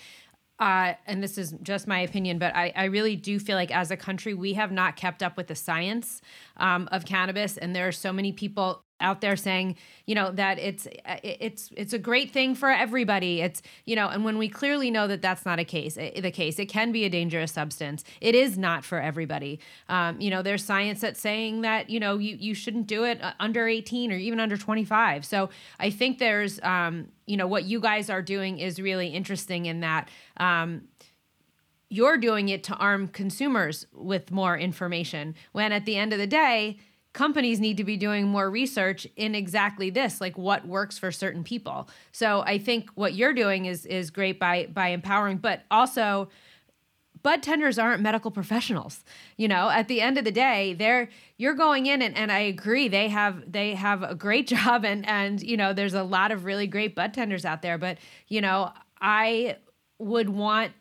[0.60, 3.91] uh, and this is just my opinion, but I, I, really do feel like as
[3.91, 6.19] a country, we have not kept up with the science
[6.58, 7.58] um, of cannabis.
[7.58, 10.88] And there are so many people out there saying you know that it's
[11.24, 13.42] it's it's a great thing for everybody.
[13.42, 16.60] It's you know and when we clearly know that that's not a case the case
[16.60, 18.04] it can be a dangerous substance.
[18.22, 19.60] It is not for everybody.
[19.90, 23.22] Um, you know there's science that's saying that you know you, you shouldn't do it
[23.22, 27.66] uh, under 18 or even under 25 so i think there's um, you know what
[27.66, 30.88] you guys are doing is really interesting in that um,
[31.90, 35.36] you're doing it to arm consumers with more information.
[35.54, 36.80] When at the end of the day
[37.18, 41.44] companies need to be doing more research in exactly this like what works for certain
[41.44, 41.90] people.
[42.12, 46.30] So i think what you're doing is is great by by empowering but also
[47.24, 49.04] bud tenders aren't medical professionals.
[49.36, 52.40] You know at the end of the day they're you're going in and, and i
[52.40, 56.32] agree they have they have a great job and and you know there's a lot
[56.32, 59.58] of really great bud tenders out there but you know i
[59.98, 60.72] would want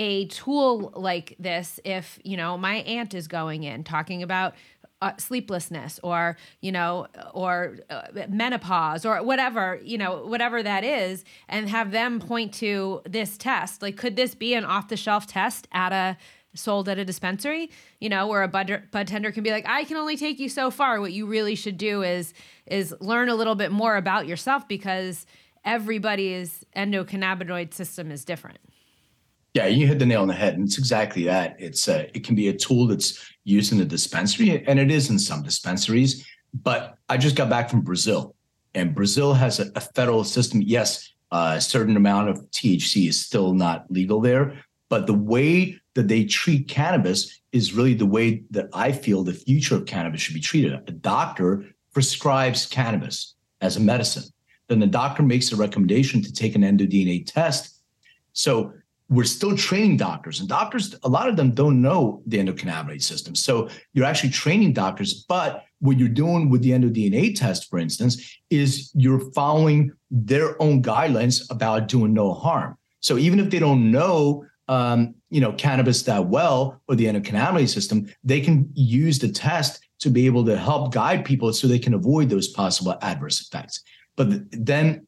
[0.00, 4.54] a tool like this if you know my aunt is going in talking about
[5.02, 11.22] uh, sleeplessness or you know or uh, menopause or whatever you know whatever that is
[11.50, 13.82] and have them point to this test.
[13.82, 16.16] Like could this be an off the shelf test at a
[16.54, 17.70] sold at a dispensary?
[17.98, 20.48] You know where a bud, bud tender can be like i can only take you
[20.48, 20.98] so far.
[21.02, 22.32] What you really should do is
[22.64, 25.26] is learn a little bit more about yourself because
[25.62, 28.60] everybody's endocannabinoid system is different
[29.54, 31.56] yeah, you hit the nail on the head, and it's exactly that.
[31.58, 35.10] It's a, it can be a tool that's used in the dispensary, and it is
[35.10, 36.24] in some dispensaries.
[36.54, 38.34] But I just got back from Brazil,
[38.74, 40.62] and Brazil has a, a federal system.
[40.62, 45.80] Yes, uh, a certain amount of THC is still not legal there, but the way
[45.94, 50.20] that they treat cannabis is really the way that I feel the future of cannabis
[50.20, 50.72] should be treated.
[50.72, 54.24] A doctor prescribes cannabis as a medicine.
[54.68, 57.80] Then the doctor makes a recommendation to take an endoDNA test.
[58.32, 58.72] So
[59.10, 63.34] we're still training doctors and doctors a lot of them don't know the endocannabinoid system.
[63.34, 68.38] So you're actually training doctors but what you're doing with the endoDNA test for instance
[68.48, 72.78] is you're following their own guidelines about doing no harm.
[73.00, 77.68] So even if they don't know um, you know cannabis that well or the endocannabinoid
[77.68, 81.78] system they can use the test to be able to help guide people so they
[81.78, 83.82] can avoid those possible adverse effects.
[84.16, 85.06] But then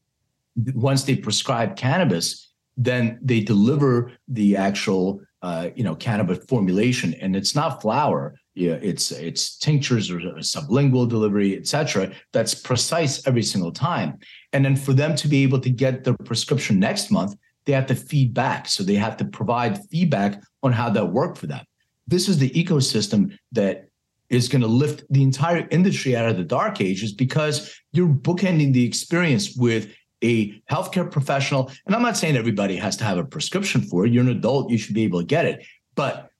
[0.75, 7.15] once they prescribe cannabis then they deliver the actual uh, you know cannabis formulation.
[7.15, 8.35] And it's not flour.
[8.55, 14.19] Yeah, it's it's tinctures or sublingual delivery etc that's precise every single time.
[14.53, 17.87] And then for them to be able to get their prescription next month they have
[17.87, 18.69] to feed back.
[18.69, 21.65] So they have to provide feedback on how that worked for them.
[22.07, 23.89] This is the ecosystem that
[24.29, 28.73] is going to lift the entire industry out of the dark ages because you're bookending
[28.73, 33.25] the experience with a healthcare professional, and I'm not saying everybody has to have a
[33.25, 34.13] prescription for it.
[34.13, 35.65] You're an adult, you should be able to get it.
[35.95, 36.31] But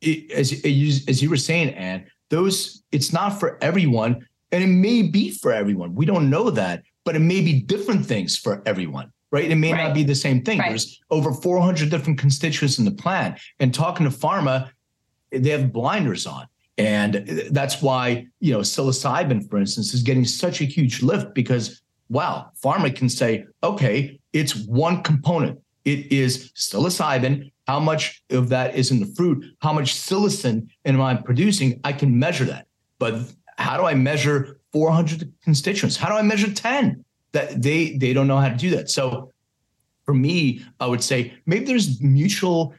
[0.00, 0.52] it, as,
[1.08, 5.52] as you were saying, Anne, those it's not for everyone, and it may be for
[5.52, 5.94] everyone.
[5.94, 9.10] We don't know that, but it may be different things for everyone.
[9.30, 9.50] Right.
[9.50, 9.88] It may right.
[9.88, 10.60] not be the same thing.
[10.60, 10.68] Right.
[10.68, 13.40] There's over 400 different constituents in the plant.
[13.58, 14.70] And talking to pharma,
[15.32, 16.46] they have blinders on.
[16.78, 17.14] And
[17.50, 22.50] that's why, you know, psilocybin, for instance, is getting such a huge lift because wow,
[22.62, 25.60] pharma can say, okay, it's one component.
[25.84, 27.50] It is psilocybin.
[27.66, 29.44] How much of that is in the fruit?
[29.60, 31.80] How much psilocin am I producing?
[31.84, 32.66] I can measure that.
[32.98, 33.14] But
[33.56, 35.96] how do I measure 400 constituents?
[35.96, 37.04] How do I measure 10?
[37.32, 38.90] That they they don't know how to do that.
[38.90, 39.32] So
[40.04, 42.74] for me, I would say maybe there's mutual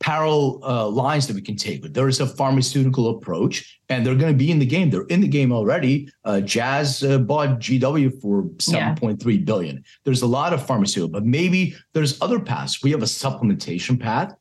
[0.00, 1.82] parallel uh, lines that we can take.
[1.82, 4.90] But there is a pharmaceutical approach, and they're going to be in the game.
[4.90, 6.10] They're in the game already.
[6.24, 9.76] Uh, Jazz uh, bought GW for seven point three billion.
[9.76, 9.82] yeah.
[10.04, 12.82] There's a lot of pharmaceutical, but maybe there's other paths.
[12.82, 14.34] We have a supplementation path,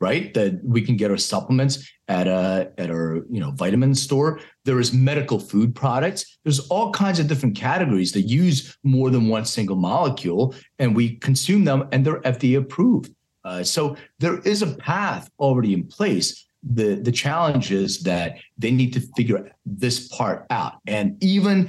[0.00, 0.32] right?
[0.34, 4.40] That we can get our supplements at a at our you know vitamin store.
[4.64, 6.38] There is medical food products.
[6.44, 11.16] There's all kinds of different categories that use more than one single molecule, and we
[11.16, 13.12] consume them, and they're FDA approved.
[13.44, 16.46] Uh, so there is a path already in place.
[16.62, 20.74] The the challenge is that they need to figure this part out.
[20.86, 21.68] And even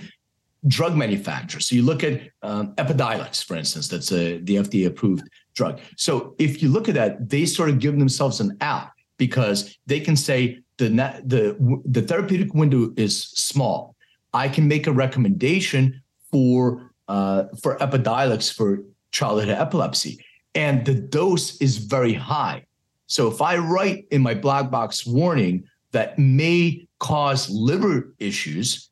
[0.68, 1.66] drug manufacturers.
[1.66, 5.80] So you look at um, Epidiolex, for instance, that's a, the FDA approved drug.
[5.98, 10.00] So if you look at that, they sort of give themselves an out because they
[10.00, 10.90] can say the
[11.26, 13.96] the the therapeutic window is small.
[14.34, 20.20] I can make a recommendation for uh, for Epidiolex for childhood epilepsy
[20.56, 22.66] and the dose is very high.
[23.08, 28.90] So if I write in my black box warning that may cause liver issues,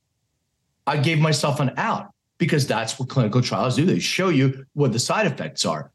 [0.88, 3.86] I gave myself an out because that's what clinical trials do.
[3.86, 5.92] They show you what the side effects are.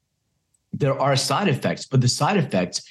[0.73, 2.83] There are side effects, but the side effects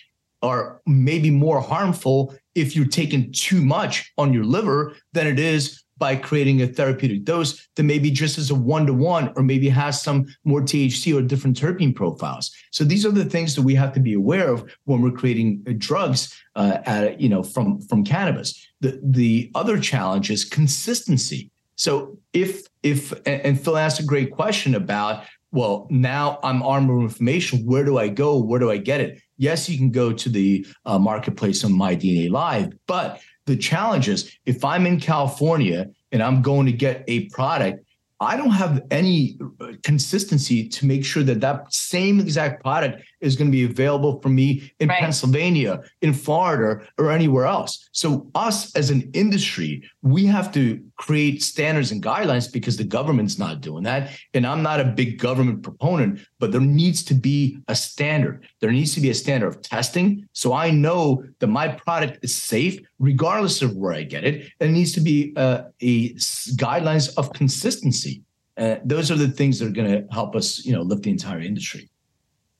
[0.41, 5.83] are maybe more harmful if you're taking too much on your liver than it is
[5.97, 9.69] by creating a therapeutic dose that maybe just as a one to one, or maybe
[9.69, 12.51] has some more THC or different terpene profiles.
[12.71, 15.63] So these are the things that we have to be aware of when we're creating
[15.67, 18.67] uh, drugs, uh, at, you know, from from cannabis.
[18.81, 21.51] The the other challenge is consistency.
[21.75, 27.03] So if if and Phil asked a great question about well now I'm armed with
[27.03, 27.65] information.
[27.65, 28.37] Where do I go?
[28.37, 29.21] Where do I get it?
[29.37, 34.09] Yes, you can go to the uh, marketplace on My DNA Live, but the challenge
[34.09, 37.84] is if I'm in California and I'm going to get a product
[38.25, 43.35] I don't have any uh, consistency to make sure that that same exact product is
[43.35, 44.99] going to be available for me in right.
[44.99, 47.87] Pennsylvania, in Florida, or anywhere else.
[47.91, 53.37] So, us as an industry, we have to create standards and guidelines because the government's
[53.37, 54.11] not doing that.
[54.33, 58.47] And I'm not a big government proponent, but there needs to be a standard.
[58.61, 60.27] There needs to be a standard of testing.
[60.33, 64.51] So I know that my product is safe regardless of where I get it.
[64.59, 66.13] And it needs to be uh, a
[66.55, 68.14] guidelines of consistency.
[68.57, 71.11] Uh, those are the things that are going to help us, you know, lift the
[71.11, 71.89] entire industry.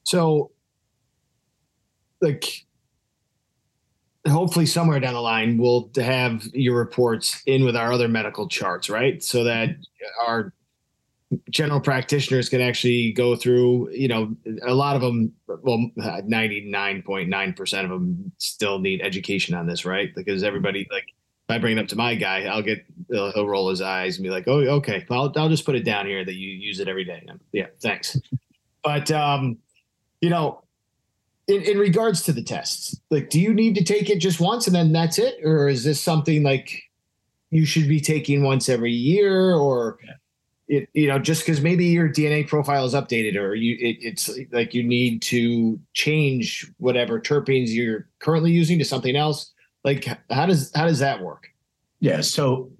[0.03, 0.51] So,
[2.21, 2.65] like,
[4.27, 8.89] hopefully somewhere down the line we'll have your reports in with our other medical charts,
[8.89, 9.23] right?
[9.23, 9.69] So that
[10.25, 10.53] our
[11.49, 17.89] general practitioners can actually go through, you know, a lot of them, well, 99.9% of
[17.89, 20.13] them still need education on this, right?
[20.15, 21.05] Because everybody, like,
[21.47, 24.17] if I bring it up to my guy, I'll get, he'll, he'll roll his eyes
[24.17, 26.79] and be like, oh, okay, I'll, I'll just put it down here that you use
[26.79, 27.25] it every day.
[27.51, 28.17] Yeah, thanks.
[28.83, 29.57] But, um,
[30.21, 30.61] you know,
[31.47, 34.67] in, in regards to the tests, like, do you need to take it just once
[34.67, 35.39] and then that's it?
[35.43, 36.83] Or is this something like
[37.49, 40.13] you should be taking once every year or, yeah
[40.67, 44.29] it you know just because maybe your DNA profile is updated or you it, it's
[44.51, 49.51] like you need to change whatever terpenes you're currently using to something else.
[49.85, 51.47] Like how does how does that work?
[51.99, 52.71] Yeah, so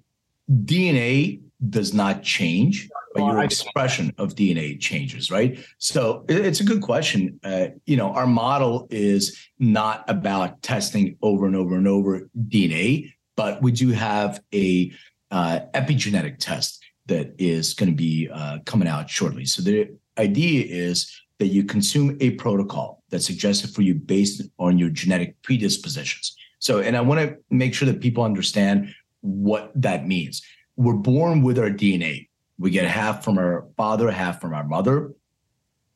[0.50, 1.40] DNA
[1.70, 5.58] does not change, but your expression of DNA changes, right?
[5.78, 7.40] So it's a good question.
[7.42, 13.12] Uh, you know, our model is not about testing over and over and over DNA,
[13.36, 14.92] but we do have a
[15.30, 19.44] uh, epigenetic test that is going to be uh, coming out shortly.
[19.44, 24.78] So the idea is that you consume a protocol that's suggested for you based on
[24.78, 26.36] your genetic predispositions.
[26.58, 30.42] So, and I want to make sure that people understand what that means.
[30.76, 32.28] We're born with our DNA.
[32.58, 35.12] We get half from our father, half from our mother,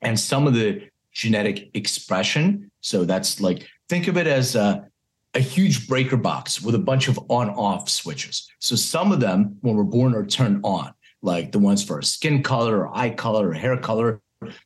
[0.03, 2.70] and some of the genetic expression.
[2.81, 4.87] So that's like think of it as a,
[5.35, 8.49] a huge breaker box with a bunch of on-off switches.
[8.59, 10.92] So some of them, when we're born, are turned on
[11.23, 14.20] like the ones for skin color or eye color or hair color.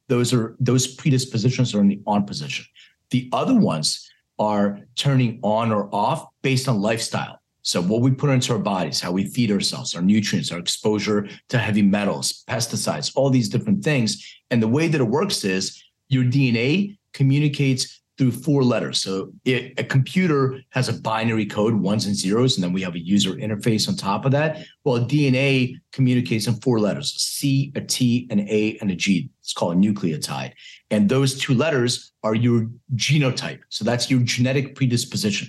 [0.09, 2.65] Those are those predispositions are in the on position.
[3.11, 7.41] The other ones are turning on or off based on lifestyle.
[7.63, 11.29] So what we put into our bodies, how we feed ourselves, our nutrients, our exposure
[11.49, 14.23] to heavy metals, pesticides, all these different things.
[14.51, 19.01] And the way that it works is your DNA communicates through four letters.
[19.01, 22.95] So it, a computer has a binary code, ones and zeros, and then we have
[22.95, 24.65] a user interface on top of that.
[24.85, 29.31] Well, DNA communicates in four letters, a C, a T, an A, and a G.
[29.41, 30.53] It's called a nucleotide.
[30.91, 33.61] And those two letters are your genotype.
[33.69, 35.49] So that's your genetic predisposition.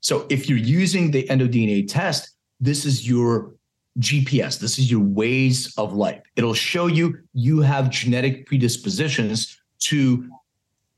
[0.00, 3.54] So if you're using the EndoDNA test, this is your
[3.98, 4.58] GPS.
[4.58, 6.22] This is your ways of life.
[6.36, 10.28] It'll show you you have genetic predispositions to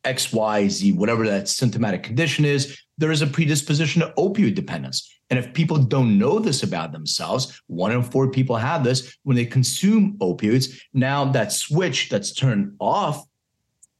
[0.04, 5.10] X, Y, Z, whatever that symptomatic condition is, there is a predisposition to opioid dependence.
[5.30, 9.36] And if people don't know this about themselves, one in four people have this when
[9.36, 10.80] they consume opioids.
[10.92, 13.24] Now that switch that's turned off,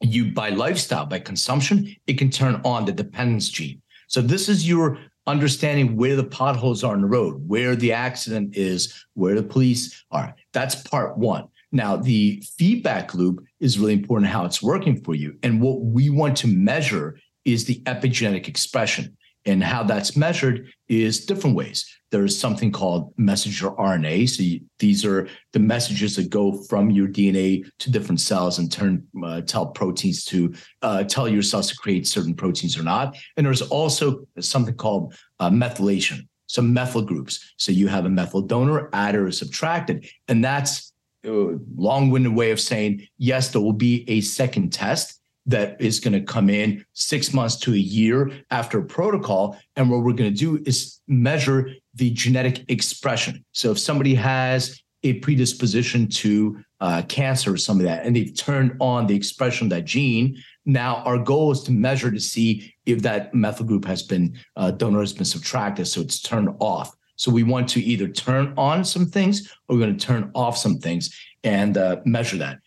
[0.01, 3.81] you by lifestyle, by consumption, it can turn on the dependence gene.
[4.07, 8.57] So this is your understanding where the potholes are on the road, where the accident
[8.57, 10.35] is, where the police are.
[10.51, 11.47] That's part one.
[11.71, 15.37] Now, the feedback loop is really important how it's working for you.
[15.43, 19.17] And what we want to measure is the epigenetic expression.
[19.45, 21.85] And how that's measured is different ways.
[22.11, 24.29] There's something called messenger RNA.
[24.29, 28.71] So you, these are the messages that go from your DNA to different cells and
[28.71, 33.17] turn uh, tell proteins to uh, tell your cells to create certain proteins or not.
[33.35, 36.27] And there's also something called uh, methylation.
[36.45, 37.53] Some methyl groups.
[37.55, 40.90] So you have a methyl donor, adder is subtracted, and that's
[41.23, 46.21] long-winded way of saying yes there will be a second test that is going to
[46.21, 49.57] come in six months to a year after protocol.
[49.75, 53.43] And what we're going to do is measure the genetic expression.
[53.51, 58.35] So if somebody has a predisposition to uh, cancer or some of that and they've
[58.35, 62.73] turned on the expression of that gene now our goal is to measure to see
[62.85, 66.95] if that methyl group has been uh, donor has been subtracted so it's turned off
[67.21, 70.57] So we want to either turn on some things or we're going to turn off
[70.57, 72.57] some things and uh, measure that.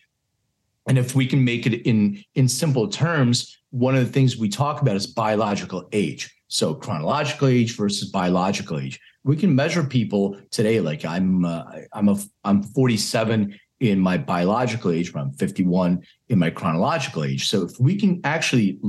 [0.87, 4.47] And if we can make it in in simple terms, one of the things we
[4.47, 6.33] talk about is biological age.
[6.47, 8.97] So chronological age versus biological age.
[9.25, 10.79] We can measure people today.
[10.79, 16.39] Like I'm, uh, I'm a, I'm 47 in my biological age, but I'm 51 in
[16.39, 17.49] my chronological age.
[17.49, 18.79] So if we can actually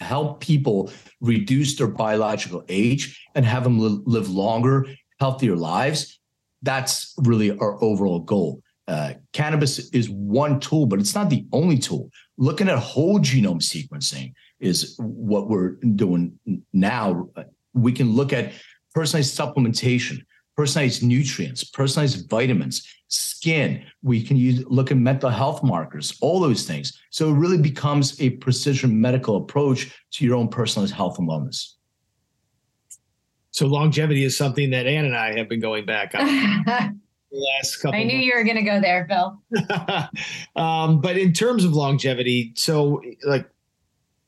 [0.00, 0.90] help people
[1.20, 4.86] reduce their biological age and have them live longer,
[5.20, 6.18] healthier lives,
[6.62, 8.62] that's really our overall goal.
[8.88, 12.10] Uh, cannabis is one tool, but it's not the only tool.
[12.38, 16.38] Looking at whole genome sequencing is what we're doing
[16.72, 17.28] now.
[17.72, 18.52] We can look at
[18.94, 20.24] personalized supplementation,
[20.56, 23.84] personalized nutrients, personalized vitamins, skin.
[24.02, 27.00] We can use look at mental health markers, all those things.
[27.10, 31.74] So it really becomes a precision medical approach to your own personalized health and wellness.
[33.60, 36.24] So longevity is something that Anne and I have been going back on.
[37.30, 38.00] last couple.
[38.00, 38.24] I knew months.
[38.24, 39.38] you were going to go there, Phil.
[40.56, 43.46] um, but in terms of longevity, so like,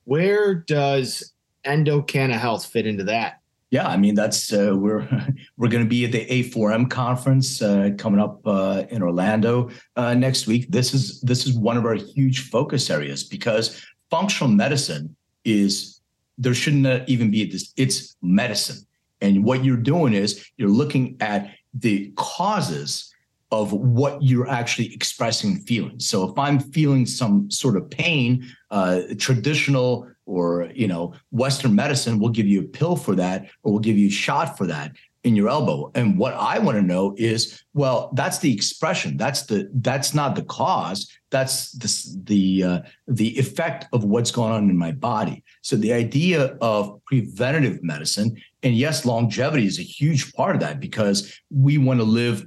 [0.04, 1.32] where does
[1.64, 3.40] Endocanna Health fit into that?
[3.70, 5.08] Yeah, I mean that's uh, we're
[5.56, 10.12] we're going to be at the A4M conference uh, coming up uh, in Orlando uh,
[10.12, 10.70] next week.
[10.70, 15.16] This is this is one of our huge focus areas because functional medicine
[15.46, 16.02] is
[16.36, 17.72] there shouldn't even be this.
[17.78, 18.84] It's medicine,
[19.22, 23.12] and what you're doing is you're looking at the causes
[23.50, 26.00] of what you're actually expressing feeling.
[26.00, 32.18] So if I'm feeling some sort of pain, uh, traditional or you know Western medicine
[32.18, 34.92] will give you a pill for that, or will give you a shot for that
[35.24, 35.90] in your elbow.
[35.94, 39.16] And what I want to know is, well, that's the expression.
[39.16, 41.10] That's the that's not the cause.
[41.30, 45.44] That's the the uh, the effect of what's going on in my body.
[45.60, 50.80] So the idea of preventative medicine and yes, longevity is a huge part of that
[50.80, 52.46] because we want to live.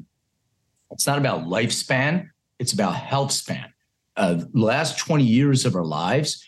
[0.91, 3.73] It's not about lifespan; it's about health span.
[4.15, 6.45] Uh, the last 20 years of our lives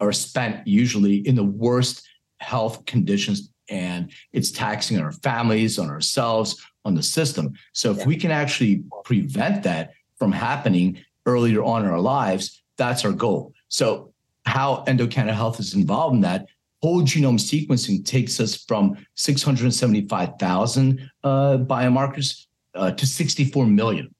[0.00, 2.08] are spent usually in the worst
[2.38, 7.52] health conditions, and it's taxing on our families, on ourselves, on the system.
[7.72, 13.04] So if we can actually prevent that from happening earlier on in our lives, that's
[13.04, 13.52] our goal.
[13.68, 14.12] So
[14.44, 16.46] how Endocanna Health is involved in that
[16.82, 21.28] whole genome sequencing takes us from 675,000 uh,
[21.58, 24.12] biomarkers uh, to 64 million.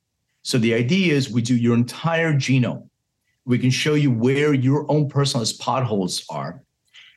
[0.42, 2.88] So the idea is we do your entire genome.
[3.44, 6.62] We can show you where your own personalized potholes are.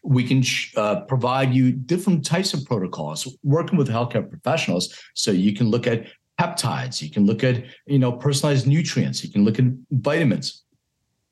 [0.03, 0.43] We can
[0.75, 4.99] uh, provide you different types of protocols, working with healthcare professionals.
[5.13, 6.07] So you can look at
[6.39, 10.63] peptides, you can look at you know personalized nutrients, you can look at vitamins,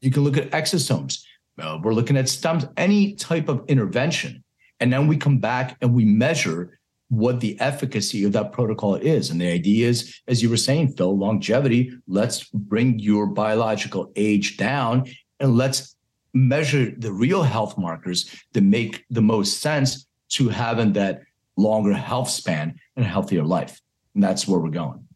[0.02, 1.24] you can look at exosomes
[1.60, 4.44] uh, we're looking at stems, any type of intervention.
[4.80, 6.80] And then we come back and we measure
[7.10, 9.30] what the efficacy of that protocol is.
[9.30, 14.58] And the idea is, as you were saying, Phil, longevity, let's bring your biological age
[14.58, 15.06] down
[15.40, 15.96] and let's
[16.34, 21.22] measure the real health markers that make the most sense to having that
[21.56, 23.80] longer health span and a healthier life.
[24.16, 25.08] And that's where we're going.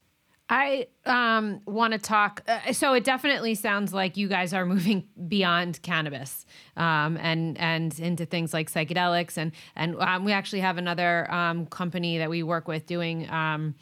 [0.50, 2.42] I um, want to talk.
[2.48, 6.46] Uh, so it definitely sounds like you guys are moving beyond cannabis
[6.78, 11.66] um, and and into things like psychedelics and and um, we actually have another um,
[11.66, 13.76] company that we work with doing um,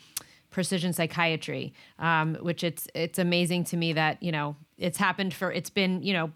[0.49, 5.51] precision psychiatry, um, which it's it's amazing to me that you know it's happened for
[5.51, 6.31] it's been you know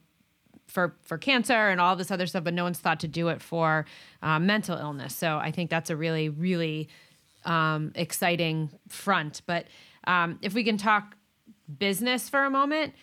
[0.68, 3.42] for for cancer and all this other stuff, but no one's thought to do it
[3.42, 3.88] for
[4.22, 5.16] uh, mental illness.
[5.16, 6.88] So I think that's a really really
[7.96, 9.66] exciting front, but
[10.10, 11.16] um, if we can talk
[11.78, 12.94] business for a moment,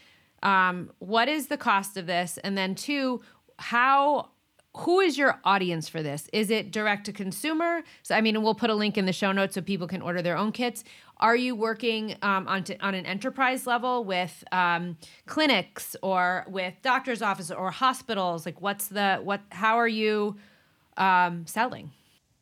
[0.43, 2.37] um, what is the cost of this?
[2.43, 3.23] And then two,
[3.59, 4.31] how
[4.81, 6.29] who is your audience for this?
[6.35, 7.83] Is it direct to consumer?
[8.03, 10.21] So I mean, we'll put a link in the show notes so people can order
[10.21, 10.85] their own kits.
[11.19, 17.23] Are you working um, on on an enterprise level with um, clinics or with doctors'
[17.23, 18.45] offices or hospitals?
[18.45, 19.41] Like, what's the what?
[19.51, 20.37] How are you
[20.97, 21.93] um, selling?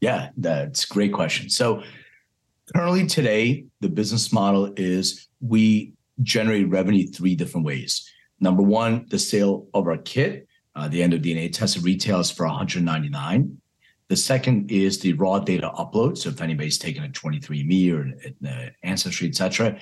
[0.00, 1.48] Yeah, that's great question.
[1.50, 1.84] So
[2.72, 5.92] Currently, today, the business model is we
[6.22, 8.08] generate revenue three different ways.
[8.40, 10.46] Number one, the sale of our kit.
[10.76, 13.60] Uh, the EndoDNA tested retails for 199.
[14.08, 16.18] The second is the raw data upload.
[16.18, 19.78] So if anybody's taken a 23andMe or uh, Ancestry, etc.,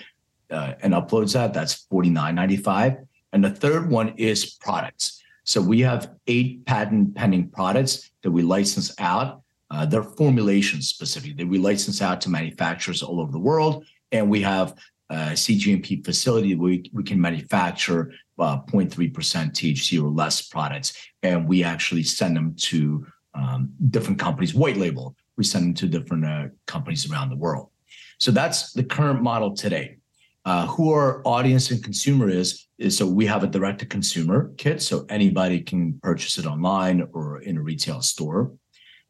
[0.50, 3.06] uh, and uploads that, that's 49.95.
[3.32, 5.22] And the third one is products.
[5.44, 9.41] So we have eight patent pending products that we license out
[9.72, 13.86] uh, they're formulations specifically that we license out to manufacturers all over the world.
[14.12, 14.74] And we have
[15.08, 20.92] a CGMP facility where we, we can manufacture uh, 0.3% THC or less products.
[21.22, 25.16] And we actually send them to um, different companies, white label.
[25.38, 27.70] We send them to different uh, companies around the world.
[28.18, 29.96] So that's the current model today.
[30.44, 34.52] Uh, who our audience and consumer is is so we have a direct to consumer
[34.56, 38.52] kit, so anybody can purchase it online or in a retail store.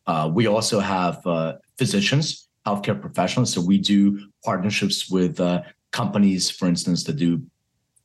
[0.07, 3.53] Uh, we also have uh, physicians, healthcare professionals.
[3.53, 7.43] So we do partnerships with uh, companies, for instance, that do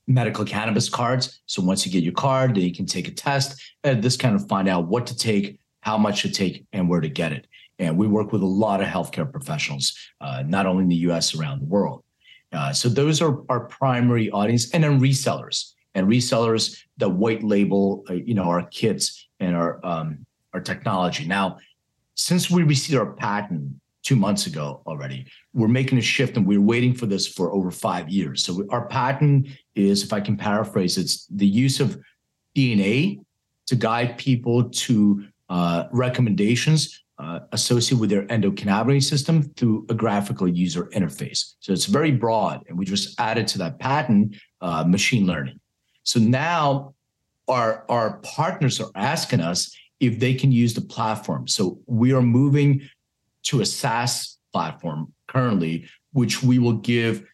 [0.08, 1.42] medical cannabis cards.
[1.48, 4.36] So once you get your card, then you can take a test and this kind
[4.36, 7.48] of find out what to take, how much to take, and where to get it.
[7.80, 11.36] And we work with a lot of healthcare professionals, uh, not only in the US,
[11.36, 12.04] around the world.
[12.52, 18.04] Uh, so those are our primary audience, and then resellers and resellers that white label,
[18.10, 21.26] uh, you know, our kits and our um, our technology.
[21.26, 21.58] Now,
[22.18, 26.62] since we received our patent two months ago already, we're making a shift, and we're
[26.62, 28.44] waiting for this for over five years.
[28.44, 32.00] So our patent is, if I can paraphrase, it's the use of
[32.56, 33.20] DNA
[33.68, 40.48] to guide people to uh, recommendations uh, associated with their endocannabinoid system through a graphical
[40.48, 41.54] user interface.
[41.60, 45.60] So it's very broad, and we just added to that patent uh, machine learning.
[46.04, 46.94] So now
[47.48, 51.48] our our partners are asking us if they can use the platform.
[51.48, 52.82] So we are moving
[53.44, 57.26] to a SaaS platform currently, which we will give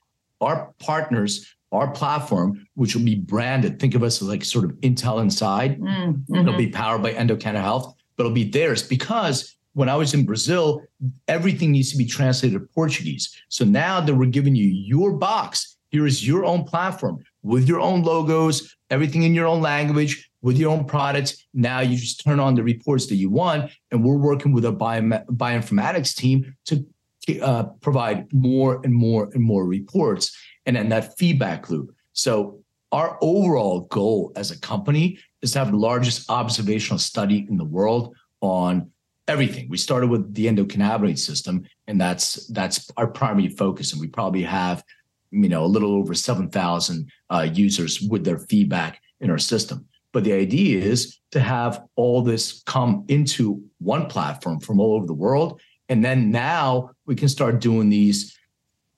[0.42, 3.80] our partners our platform, which will be branded.
[3.80, 5.82] Think of us as like sort of Intel inside.
[5.82, 6.36] Mm-hmm.
[6.36, 10.24] It'll be powered by Endocanna Health, but it'll be theirs because when I was in
[10.24, 10.84] Brazil,
[11.28, 13.36] everything needs to be translated to Portuguese.
[13.50, 17.80] So now that we're giving you your box, here is your own platform with your
[17.80, 21.32] own logos, everything in your own language, with your own products.
[21.54, 24.72] Now you just turn on the reports that you want, and we're working with a
[24.72, 25.02] bio,
[25.44, 26.74] bioinformatics team to
[27.42, 30.26] uh, provide more and more and more reports,
[30.66, 31.88] and then that feedback loop.
[32.14, 32.60] So
[32.92, 37.70] our overall goal as a company is to have the largest observational study in the
[37.78, 38.92] world on
[39.28, 39.70] everything.
[39.70, 43.94] We started with the endocannabinoid system, and that's that's our primary focus.
[43.94, 44.84] And we probably have,
[45.34, 49.86] you know, a little over seven thousand uh, users with their feedback in our system.
[50.12, 55.08] But the idea is to have all this come into one platform from all over
[55.08, 55.60] the world,
[55.90, 58.38] and then now we can start doing these.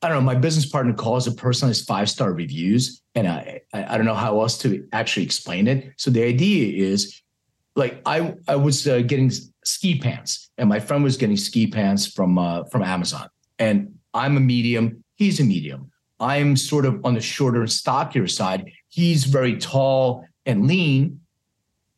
[0.02, 0.34] I don't know.
[0.34, 4.42] My business partner calls it personalized five star reviews, and I I don't know how
[4.42, 5.94] else to actually explain it.
[5.98, 7.22] So the idea is
[7.76, 9.32] like I I was uh, getting
[9.64, 14.38] ski pants, and my friend was getting ski pants from uh, from Amazon, and I'm
[14.38, 15.92] a medium, he's a medium.
[16.20, 18.72] I'm sort of on the shorter and stockier side.
[18.90, 21.20] He's very tall and lean,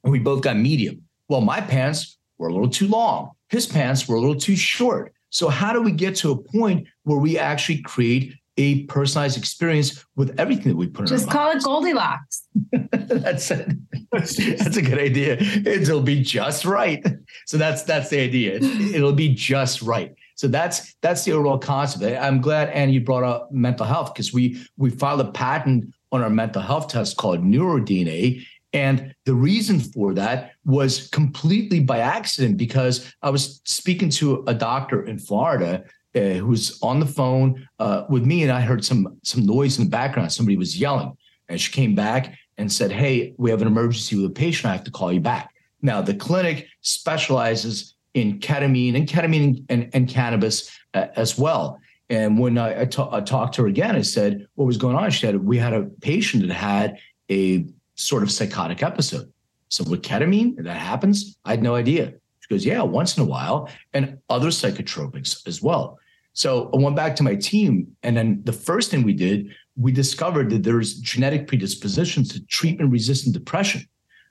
[0.03, 1.03] and we both got medium.
[1.29, 3.31] Well, my pants were a little too long.
[3.49, 5.13] His pants were a little too short.
[5.29, 10.03] So how do we get to a point where we actually create a personalized experience
[10.15, 12.47] with everything that we put in Just call it Goldilocks.
[12.91, 13.69] that's it.
[14.11, 15.37] That's a good idea.
[15.39, 17.05] It'll be just right.
[17.45, 18.55] So that's that's the idea.
[18.55, 20.15] It'll be just right.
[20.37, 22.03] So that's that's the overall concept.
[22.21, 26.21] I'm glad Annie you brought up mental health because we we filed a patent on
[26.21, 28.45] our mental health test called NeuroDNA.
[28.71, 34.53] And the reason for that was completely by accident because I was speaking to a
[34.53, 35.83] doctor in Florida
[36.15, 39.79] uh, who was on the phone uh, with me, and I heard some some noise
[39.79, 40.31] in the background.
[40.31, 41.17] Somebody was yelling,
[41.49, 44.69] and she came back and said, "Hey, we have an emergency with a patient.
[44.69, 49.89] I have to call you back." Now, the clinic specializes in ketamine and ketamine and,
[49.93, 51.79] and cannabis uh, as well.
[52.09, 55.21] And when I, I, talked to her again, I said, "What was going on?" She
[55.21, 56.97] said, "We had a patient that had
[57.29, 57.65] a
[57.95, 59.31] sort of psychotic episode."
[59.69, 61.37] So with ketamine, that happens.
[61.45, 62.13] I had no idea.
[62.39, 65.99] She goes, "Yeah, once in a while," and other psychotropics as well.
[66.33, 69.91] So I went back to my team, and then the first thing we did, we
[69.91, 73.81] discovered that there's genetic predispositions to treatment-resistant depression.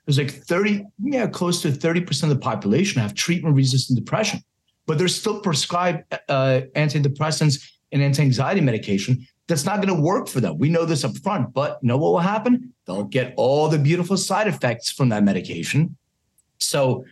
[0.07, 4.39] There's like 30, yeah, close to 30% of the population have treatment-resistant depression,
[4.85, 9.27] but they're still prescribed uh, antidepressants and anti-anxiety medication.
[9.47, 10.57] That's not going to work for them.
[10.57, 12.73] We know this up front, but know what will happen?
[12.85, 15.97] They'll get all the beautiful side effects from that medication.
[16.57, 17.03] So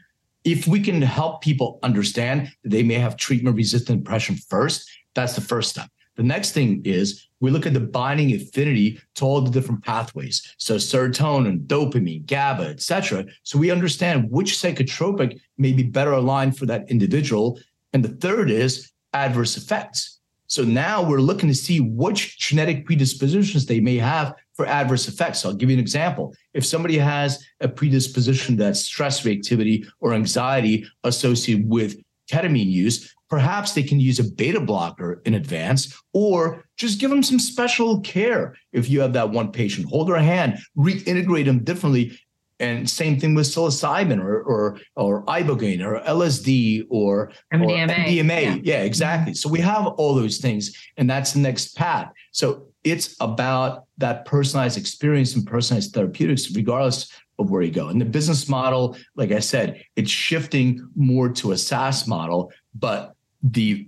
[0.45, 5.35] if we can help people understand that they may have treatment resistant depression first, that's
[5.35, 5.89] the first step.
[6.15, 10.55] The next thing is we look at the binding affinity to all the different pathways.
[10.57, 13.25] So serotonin, dopamine, GABA, etc.
[13.43, 17.59] So we understand which psychotropic may be better aligned for that individual.
[17.93, 20.19] And the third is adverse effects.
[20.47, 25.39] So now we're looking to see which genetic predispositions they may have for adverse effects.
[25.39, 26.33] So I'll give you an example.
[26.53, 31.97] If somebody has a predisposition that's stress reactivity or anxiety associated with
[32.31, 37.23] ketamine use, perhaps they can use a beta blocker in advance or just give them
[37.23, 38.55] some special care.
[38.71, 42.17] If you have that one patient, hold their hand, reintegrate them differently
[42.59, 47.65] And same thing with psilocybin or or or ibogaine or LSD or MDMA.
[47.65, 48.41] Or MDMA.
[48.41, 48.57] Yeah.
[48.63, 49.33] yeah, exactly.
[49.33, 52.11] So we have all those things, and that's the next path.
[52.31, 57.89] So it's about that personalized experience and personalized therapeutics, regardless of where you go.
[57.89, 63.14] And the business model, like I said, it's shifting more to a SaaS model, but
[63.51, 63.87] the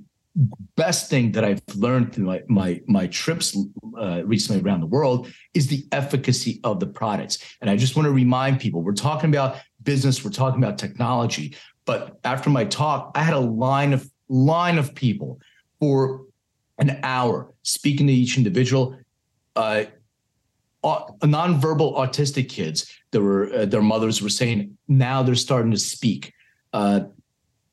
[0.75, 3.57] best thing that I've learned through my my, my trips
[3.99, 7.39] uh, recently around the world is the efficacy of the products.
[7.59, 11.55] And I just want to remind people, we're talking about business, we're talking about technology,
[11.85, 15.39] but after my talk, I had a line of line of people
[15.79, 16.25] for
[16.77, 18.97] an hour speaking to each individual.
[19.55, 19.85] Uh,
[20.83, 26.33] nonverbal autistic kids that were uh, their mothers were saying now they're starting to speak.
[26.73, 27.01] Uh,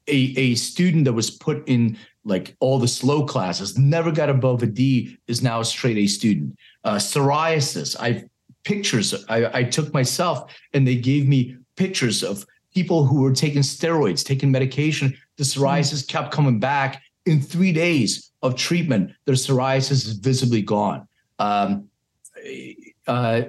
[0.08, 4.62] a, a student that was put in like all the slow classes, never got above
[4.62, 6.56] a D, is now a straight A student.
[6.84, 8.24] Uh, psoriasis, I've
[8.64, 12.44] pictures I, I took myself and they gave me pictures of
[12.74, 15.14] people who were taking steroids, taking medication.
[15.36, 16.08] The psoriasis mm.
[16.08, 17.02] kept coming back.
[17.26, 21.08] In three days of treatment, their psoriasis is visibly gone.
[21.38, 21.88] Um,
[23.06, 23.42] uh,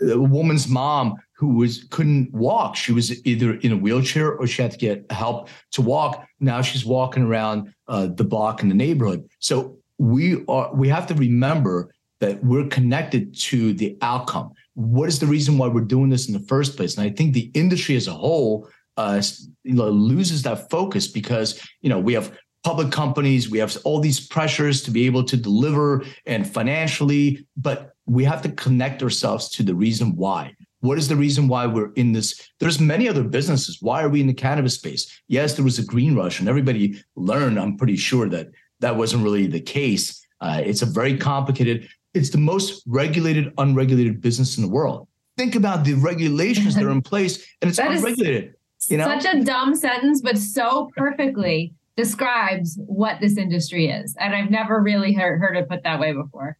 [0.00, 2.76] a woman's mom who was couldn't walk.
[2.76, 6.26] She was either in a wheelchair or she had to get help to walk.
[6.40, 9.28] Now she's walking around uh, the block in the neighborhood.
[9.38, 11.90] So we are we have to remember
[12.20, 14.52] that we're connected to the outcome.
[14.74, 16.96] What is the reason why we're doing this in the first place?
[16.96, 19.22] And I think the industry as a whole uh,
[19.64, 24.82] loses that focus because you know we have public companies, we have all these pressures
[24.82, 29.74] to be able to deliver and financially, but we have to connect ourselves to the
[29.74, 30.54] reason why.
[30.80, 32.50] What is the reason why we're in this?
[32.60, 33.78] There's many other businesses.
[33.80, 35.20] Why are we in the cannabis space?
[35.26, 37.58] Yes, there was a green rush, and everybody learned.
[37.58, 38.48] I'm pretty sure that
[38.80, 40.24] that wasn't really the case.
[40.40, 41.88] Uh, it's a very complicated.
[42.14, 45.08] It's the most regulated, unregulated business in the world.
[45.36, 48.54] Think about the regulations that are in place, and it's unregulated.
[48.88, 49.06] You know?
[49.18, 54.14] Such a dumb sentence, but so perfectly describes what this industry is.
[54.20, 56.58] And I've never really heard, heard it put that way before.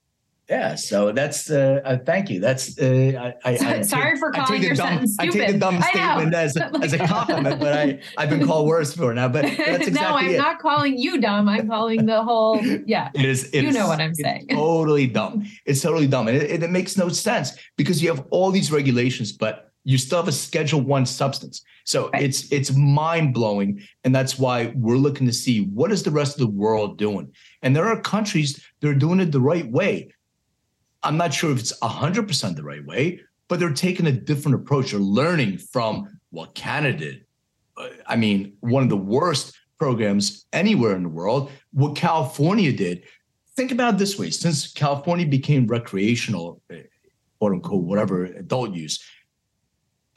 [0.48, 2.38] Yeah, so that's uh, uh, thank you.
[2.38, 5.40] That's uh, I, I, I sorry take, for calling your dumb, sentence stupid.
[5.40, 8.68] I take the dumb statement as a, as a compliment, but I I've been called
[8.68, 9.26] worse for now.
[9.26, 10.38] But that's exactly no, I'm it.
[10.38, 11.48] not calling you dumb.
[11.48, 13.10] I'm calling the whole yeah.
[13.12, 13.50] It is.
[13.50, 14.46] It you is, know what I'm saying.
[14.48, 15.46] Totally dumb.
[15.64, 19.32] It's totally dumb, and it, it makes no sense because you have all these regulations,
[19.32, 21.62] but you still have a Schedule One substance.
[21.84, 22.22] So right.
[22.22, 26.34] it's it's mind blowing, and that's why we're looking to see what is the rest
[26.34, 27.32] of the world doing.
[27.62, 30.12] And there are countries that are doing it the right way.
[31.06, 34.90] I'm not sure if it's 100% the right way, but they're taking a different approach.
[34.90, 37.24] They're learning from what Canada did.
[38.06, 43.04] I mean, one of the worst programs anywhere in the world, what California did.
[43.54, 46.76] Think about it this way since California became recreational, uh,
[47.38, 49.02] quote unquote, whatever adult use,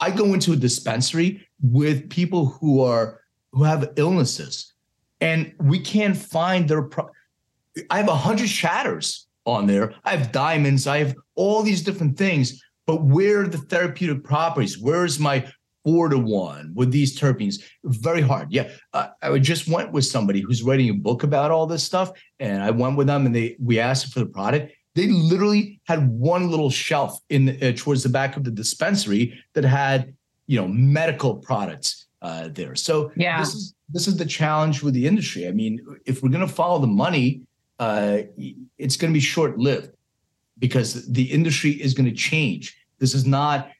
[0.00, 3.20] I go into a dispensary with people who are
[3.52, 4.72] who have illnesses
[5.20, 7.10] and we can't find their pro-
[7.90, 9.94] I have a hundred shatters on there.
[10.04, 10.86] I have diamonds.
[10.86, 12.62] I have all these different things.
[12.86, 14.78] But where are the therapeutic properties?
[14.78, 15.46] Where's my
[15.84, 17.62] four to one with these terpenes?
[17.84, 18.50] Very hard.
[18.50, 22.10] Yeah, uh, I just went with somebody who's writing a book about all this stuff,
[22.38, 24.72] and I went with them, and they we asked for the product.
[24.96, 29.38] They literally had one little shelf in the, uh, towards the back of the dispensary
[29.54, 30.14] that had
[30.46, 32.74] you know medical products uh, there.
[32.74, 35.46] So yeah, this is this is the challenge with the industry.
[35.46, 37.42] I mean, if we're going to follow the money
[37.80, 38.18] uh,
[38.78, 39.90] it's going to be short lived
[40.58, 42.76] because the industry is going to change.
[42.98, 43.70] This is not,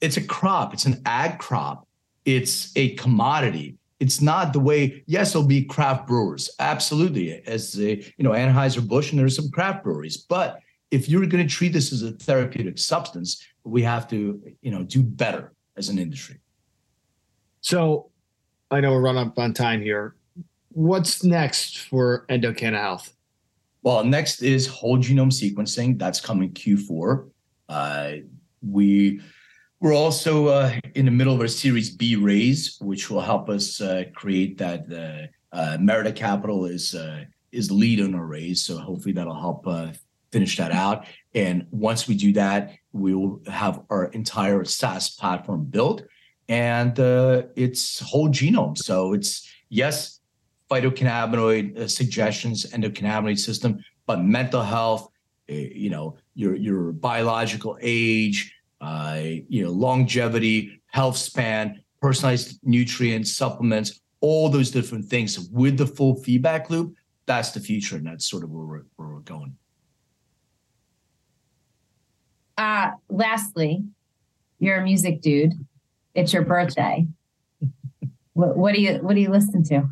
[0.00, 1.86] it's a crop, it's an ag crop,
[2.24, 3.76] it's a commodity.
[4.00, 9.10] It's not the way, yes, there'll be craft brewers, absolutely, as a, you know, Anheuser-Busch,
[9.10, 10.16] and there's some craft breweries.
[10.16, 10.58] But
[10.90, 14.84] if you're going to treat this as a therapeutic substance, we have to, you know,
[14.84, 16.38] do better as an industry.
[17.60, 18.08] So
[18.70, 20.16] I know we're running up on time here
[20.70, 23.14] what's next for Endocanna Health?
[23.82, 25.98] Well, next is whole genome sequencing.
[25.98, 27.28] That's coming Q4.
[27.68, 28.12] Uh,
[28.62, 29.20] we
[29.80, 33.80] we're also uh, in the middle of our Series B raise, which will help us
[33.80, 34.84] uh, create that.
[34.92, 39.66] Uh, uh, Merida Capital is uh, is lead on our raise, so hopefully that'll help
[40.30, 41.06] finish that out.
[41.34, 46.02] And once we do that, we will have our entire SaaS platform built,
[46.48, 46.96] and
[47.56, 48.76] it's whole genome.
[48.78, 50.19] So it's yes,
[50.70, 55.08] phytocannabinoid uh, suggestions, endocannabinoid system, but mental health,
[55.50, 63.32] uh, you know, your your biological age, uh, you know, longevity, health span, personalized nutrients,
[63.32, 66.94] supplements, all those different things with the full feedback loop.
[67.26, 69.56] That's the future, and that's sort of where we're, where we're going.
[72.56, 73.84] Uh, lastly,
[74.58, 75.52] you're a music dude.
[76.14, 77.06] It's your birthday.
[78.34, 79.88] what, what do you what do you listen to?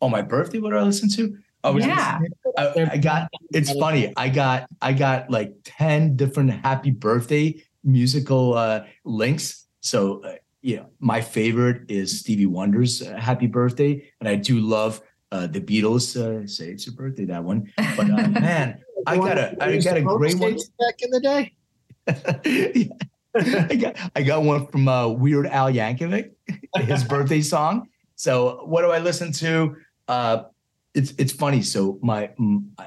[0.00, 0.58] Oh, my birthday.
[0.58, 1.36] What do I listen to?
[1.62, 2.18] I was yeah.
[2.56, 3.28] I, I got.
[3.52, 4.12] It's funny.
[4.16, 4.66] I got.
[4.80, 9.66] I got like ten different happy birthday musical uh, links.
[9.80, 14.60] So uh, you know, my favorite is Stevie Wonder's uh, "Happy Birthday," and I do
[14.60, 15.00] love
[15.32, 16.16] uh, the Beatles.
[16.16, 17.70] Uh, say it's your birthday, that one.
[17.76, 19.56] But uh, man, I got a.
[19.62, 21.52] I got a great one back in the day.
[23.34, 26.30] I got I got one from uh, Weird Al Yankovic,
[26.76, 27.88] his birthday song.
[28.16, 29.76] So what do I listen to?
[30.10, 30.42] Uh,
[30.92, 31.62] it's it's funny.
[31.62, 32.30] So my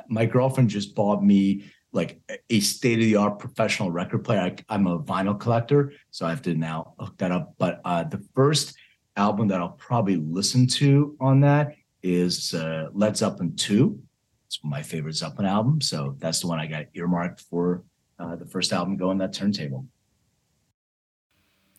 [0.10, 1.64] my girlfriend just bought me
[1.94, 2.20] like
[2.50, 4.54] a state of the art professional record player.
[4.68, 7.54] I, am a vinyl collector, so I have to now hook that up.
[7.58, 8.76] But uh, the first
[9.16, 14.02] album that I'll probably listen to on that is uh, Led Zeppelin two.
[14.48, 17.84] It's my favorite Zeppelin album, so that's the one I got earmarked for
[18.20, 19.86] uh, the first album going that turntable.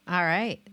[0.09, 0.67] All right.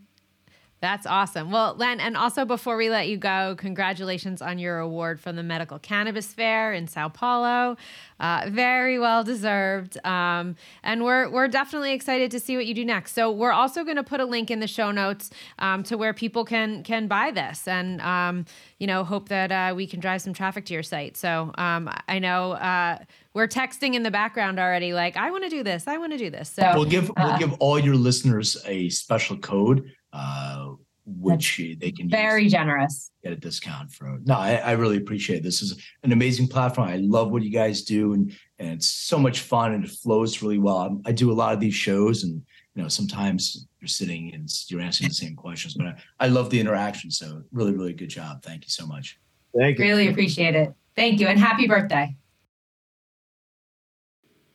[0.81, 1.51] That's awesome.
[1.51, 5.43] Well, Len, and also before we let you go, congratulations on your award from the
[5.43, 7.77] Medical Cannabis Fair in Sao Paulo.
[8.19, 10.03] Uh, very well deserved.
[10.03, 13.13] Um, and we're we're definitely excited to see what you do next.
[13.13, 15.29] So we're also going to put a link in the show notes
[15.59, 18.45] um, to where people can can buy this, and um,
[18.79, 21.15] you know, hope that uh, we can drive some traffic to your site.
[21.15, 22.53] So um, I know.
[22.53, 22.97] Uh,
[23.33, 26.17] we're texting in the background already, like I want to do this, I want to
[26.17, 26.49] do this.
[26.49, 30.71] So we'll give we'll uh, give all your listeners a special code uh,
[31.05, 34.19] which they can very generous get a discount for.
[34.23, 35.43] No, I, I, really appreciate it.
[35.43, 36.89] This is an amazing platform.
[36.89, 40.41] I love what you guys do, and and it's so much fun and it flows
[40.41, 40.77] really well.
[40.77, 42.41] I'm, i do a lot of these shows, and
[42.75, 46.49] you know sometimes you're sitting and you're answering the same questions, but I, I love
[46.49, 47.09] the interaction.
[47.09, 48.43] So really, really good job.
[48.43, 49.19] Thank you so much.
[49.57, 49.85] Thank you.
[49.85, 50.73] Really appreciate it.
[50.95, 52.15] Thank you, and happy birthday.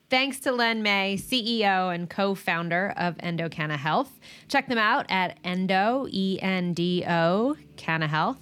[0.08, 4.20] Thanks to Len May, CEO and co founder of Endocanna Health.
[4.46, 8.38] Check them out at Endo, E N D O, Canna Health.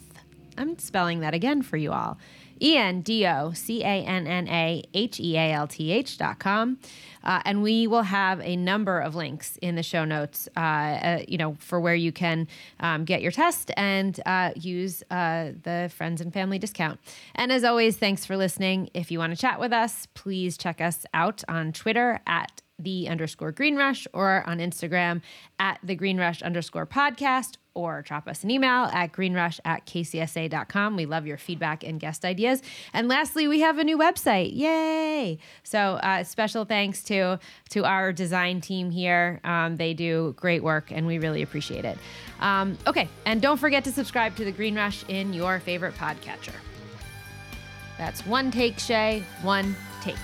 [0.59, 2.19] I'm spelling that again for you all.
[2.61, 6.19] E N D O C A N N A H E A L T H
[6.19, 6.79] dot com.
[7.23, 11.23] Uh, and we will have a number of links in the show notes, uh, uh,
[11.27, 12.47] you know, for where you can
[12.81, 17.01] um, get your test and uh, use uh, the friends and family discount.
[17.35, 18.91] And as always, thanks for listening.
[18.93, 23.09] If you want to chat with us, please check us out on Twitter at the
[23.09, 25.23] underscore green rush or on Instagram
[25.59, 30.97] at the green rush underscore podcast or drop us an email at greenrush at kcsa.com.
[30.97, 32.63] We love your feedback and guest ideas.
[32.93, 34.57] And lastly, we have a new website.
[34.57, 35.39] Yay!
[35.63, 37.39] So uh, special thanks to,
[37.71, 39.41] to our design team here.
[39.45, 41.99] Um, they do great work and we really appreciate it.
[42.41, 46.55] Um, okay, and don't forget to subscribe to The Green Rush in your favorite podcatcher.
[47.99, 50.17] That's one take, Shay, one take.